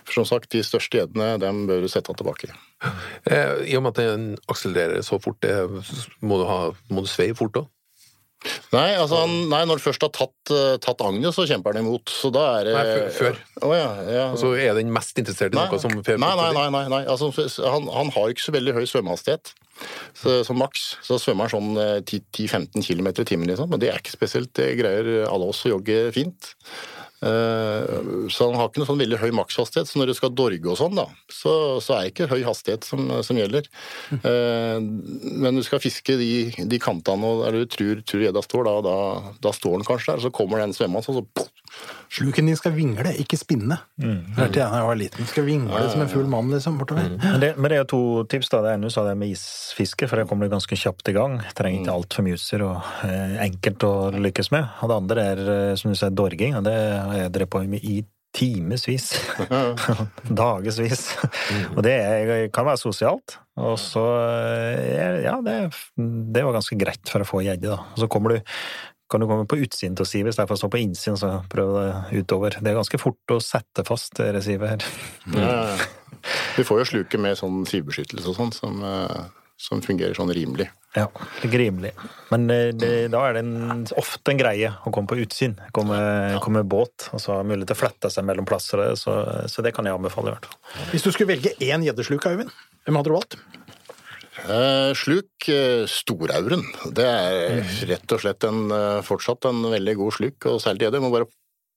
[0.06, 2.52] For som sagt, de største gjeddene dem bør du sette tilbake.
[3.28, 5.54] Eh, I og med at den akselererer så fort, det,
[6.24, 6.60] må du, ha,
[6.92, 7.72] må du svei fort òg?
[8.74, 11.86] Nei, altså han, nei, når du først har tatt, eh, tatt agnet, så kjemper han
[11.86, 12.12] imot.
[12.12, 13.38] Så da er det Nei, før-.
[13.66, 14.26] Å ja, ja.
[14.38, 17.02] Så er den mest interessert i Nei, noe som nei, nei, nei, nei, nei.
[17.10, 17.30] Altså,
[17.64, 19.54] han, han har ikke så veldig høy svømmehastighet.
[20.46, 23.72] Som maks så svømmer han sånn eh, 10-15 km i timen, liksom.
[23.72, 24.52] Men det er ikke spesielt.
[24.56, 26.52] Det greier alle oss å jogge fint.
[27.24, 29.88] Eh, Så han har ikke noe sånn veldig høy makshastighet.
[29.88, 31.54] Så når du skal dorge og sånn, da, så,
[31.84, 33.68] så er det ikke høy hastighet som, som gjelder.
[34.20, 36.30] Eh, Men du skal fiske de,
[36.68, 38.96] de kantene og du tror, gjedda står, da, da,
[39.48, 40.24] da står den kanskje der.
[40.26, 41.48] Så kommer den svømmende, og så
[42.16, 43.76] Sluken din skal vingle, ikke spinne.
[43.98, 45.26] Lærte jeg da jeg var liten.
[45.26, 47.08] Skal vingle som en full mann, liksom, bortover.
[47.18, 48.00] Men det, men det er to
[48.30, 48.48] tips.
[48.52, 48.60] da.
[48.62, 51.40] Det ene sa det med isfiske, for det kommer du ganske kjapt i gang.
[51.58, 52.76] Trenger ikke altfor mye utstyr og
[53.08, 54.68] eh, enkelt å lykkes med.
[54.80, 56.54] Og det andre er, eh, som du sier, dorging.
[56.60, 57.98] og Det har jeg drevet på med i
[58.36, 59.10] timevis.
[60.42, 61.06] Dagevis.
[61.74, 63.38] Og det er, kan være sosialt.
[63.56, 65.56] Og så eh, Ja, det,
[65.96, 67.80] det var ganske greit for å få gjedde, da.
[67.94, 68.54] Og så kommer du
[69.10, 72.22] kan du komme på utsiden av sivet istedenfor å stå på innsiden så prøve det
[72.22, 72.58] utover.
[72.58, 74.88] Det er ganske fort å sette fast det sivet her.
[75.36, 75.88] Ja, ja, ja.
[76.56, 79.26] Vi får jo sluke med sånn sivbeskyttelse og sånn, som, eh,
[79.60, 80.66] som fungerer sånn rimelig.
[80.96, 81.06] Ja,
[81.42, 81.92] rimelig.
[82.32, 85.58] Men eh, det, da er det en, ofte en greie å komme på utsyn.
[85.76, 85.98] Komme,
[86.42, 87.10] komme med båt.
[87.12, 88.82] og så ha mulighet til å flette seg mellom plasser.
[88.98, 89.14] Så,
[89.52, 90.32] så det kan jeg anbefale.
[90.32, 90.82] i hvert fall.
[90.94, 92.54] Hvis du skulle velge én gjeddesluk, Øyvind,
[92.86, 93.38] hvem hadde du valgt?
[94.44, 96.62] Eh, sluk eh, storauren.
[96.92, 100.92] Det er rett og slett en, eh, fortsatt en veldig god sluk, og særlig det.
[100.92, 101.28] Du må bare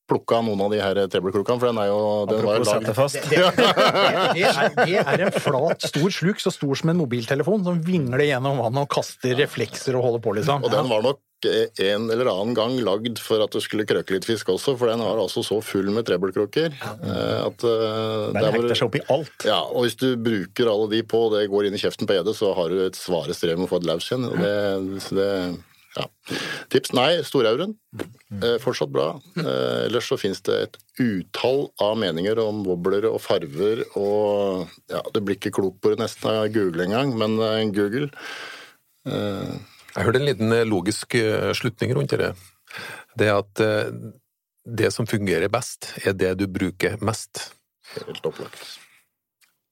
[0.09, 2.95] plukke av noen av de her trebleklokkene, for den er jo den var jo sette
[2.97, 3.19] fast.
[3.29, 7.79] Det, det, er, det er en flat, stor sluk, så stor som en mobiltelefon, som
[7.85, 10.65] vingler gjennom vannet og kaster reflekser og holder på, liksom.
[10.65, 14.27] Og den var nok en eller annen gang lagd for at det skulle krøke litt
[14.27, 18.75] fisk også, for den var altså så full med trebelkroker eh, at eh, Den hekter
[18.75, 19.47] seg opp i alt.
[19.47, 22.17] Ja, og hvis du bruker alle de på, og det går inn i kjeften på
[22.17, 24.27] gjedde, så har du et svare strev med å få et laus igjen.
[24.29, 24.53] Og det,
[25.15, 25.31] det,
[25.97, 26.05] ja.
[26.69, 27.73] Tips nei, storauren.
[28.39, 29.09] Eh, fortsatt bra.
[29.39, 35.01] Eh, ellers så finnes det et utall av meninger om wobbler og farver og ja,
[35.13, 38.09] Det blir ikke klokt på det nesten av Google engang, men eh, Google
[39.09, 39.55] eh,
[39.99, 42.31] Jeg hørte en liten eh, logisk eh, slutning rundt det.
[43.19, 43.89] Det er at eh,
[44.63, 47.49] det som fungerer best, er det du bruker mest.
[47.97, 48.63] Helt opplagt.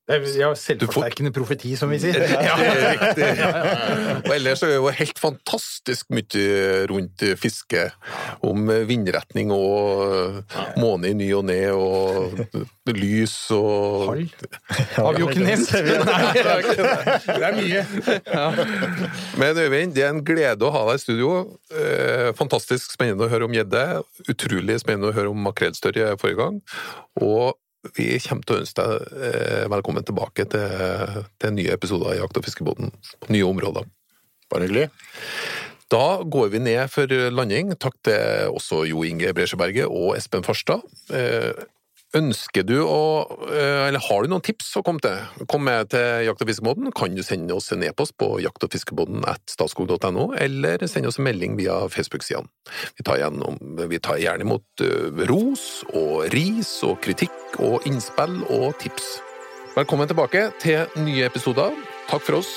[0.08, 2.16] Det er ja, selvforsterkende profeti, som vi sier.
[2.32, 3.26] Ja, det er riktig.
[4.22, 7.90] Og ellers er det jo helt fantastisk mye rundt fiske.
[8.48, 10.40] Om vindretning og
[10.80, 14.24] måne i ny og ne, og lys og Hall
[14.96, 15.76] har vi jo ikke nevnt.
[17.28, 17.84] Det er mye.
[19.38, 21.32] Men Øyvind, det er en glede å ha deg i studio.
[21.74, 23.84] Eh, Fantastisk spennende å høre om gjedde.
[24.32, 26.60] Utrolig spennende å høre om makrellstørje forrige gang.
[27.20, 27.58] Og
[27.96, 32.40] vi kommer til å ønske deg eh, velkommen tilbake til, til nye episoder i Jakt-
[32.40, 32.92] og fiskebåten
[33.24, 33.88] på nye områder.
[34.52, 34.90] Bare hyggelig.
[35.92, 37.72] Da går vi ned for landing.
[37.80, 40.84] Takk til også Jo Inge Bresjeberget og Espen Farstad.
[42.16, 45.46] Ønsker du å eh, Eller har du noen tips å komme til?
[45.52, 46.92] Kom med til Jakt- og fiskebåten.
[46.96, 51.20] Kan du sende oss en e-post på jakt- og fiskebåten at statskog.no, eller sende oss
[51.20, 52.48] en melding via Facebook-sidene.
[52.96, 53.04] Vi,
[53.92, 59.18] vi tar gjerne imot eh, ros og ris og kritikk og innspill og tips.
[59.76, 61.76] Velkommen tilbake til nye episoder.
[62.08, 62.56] Takk for oss.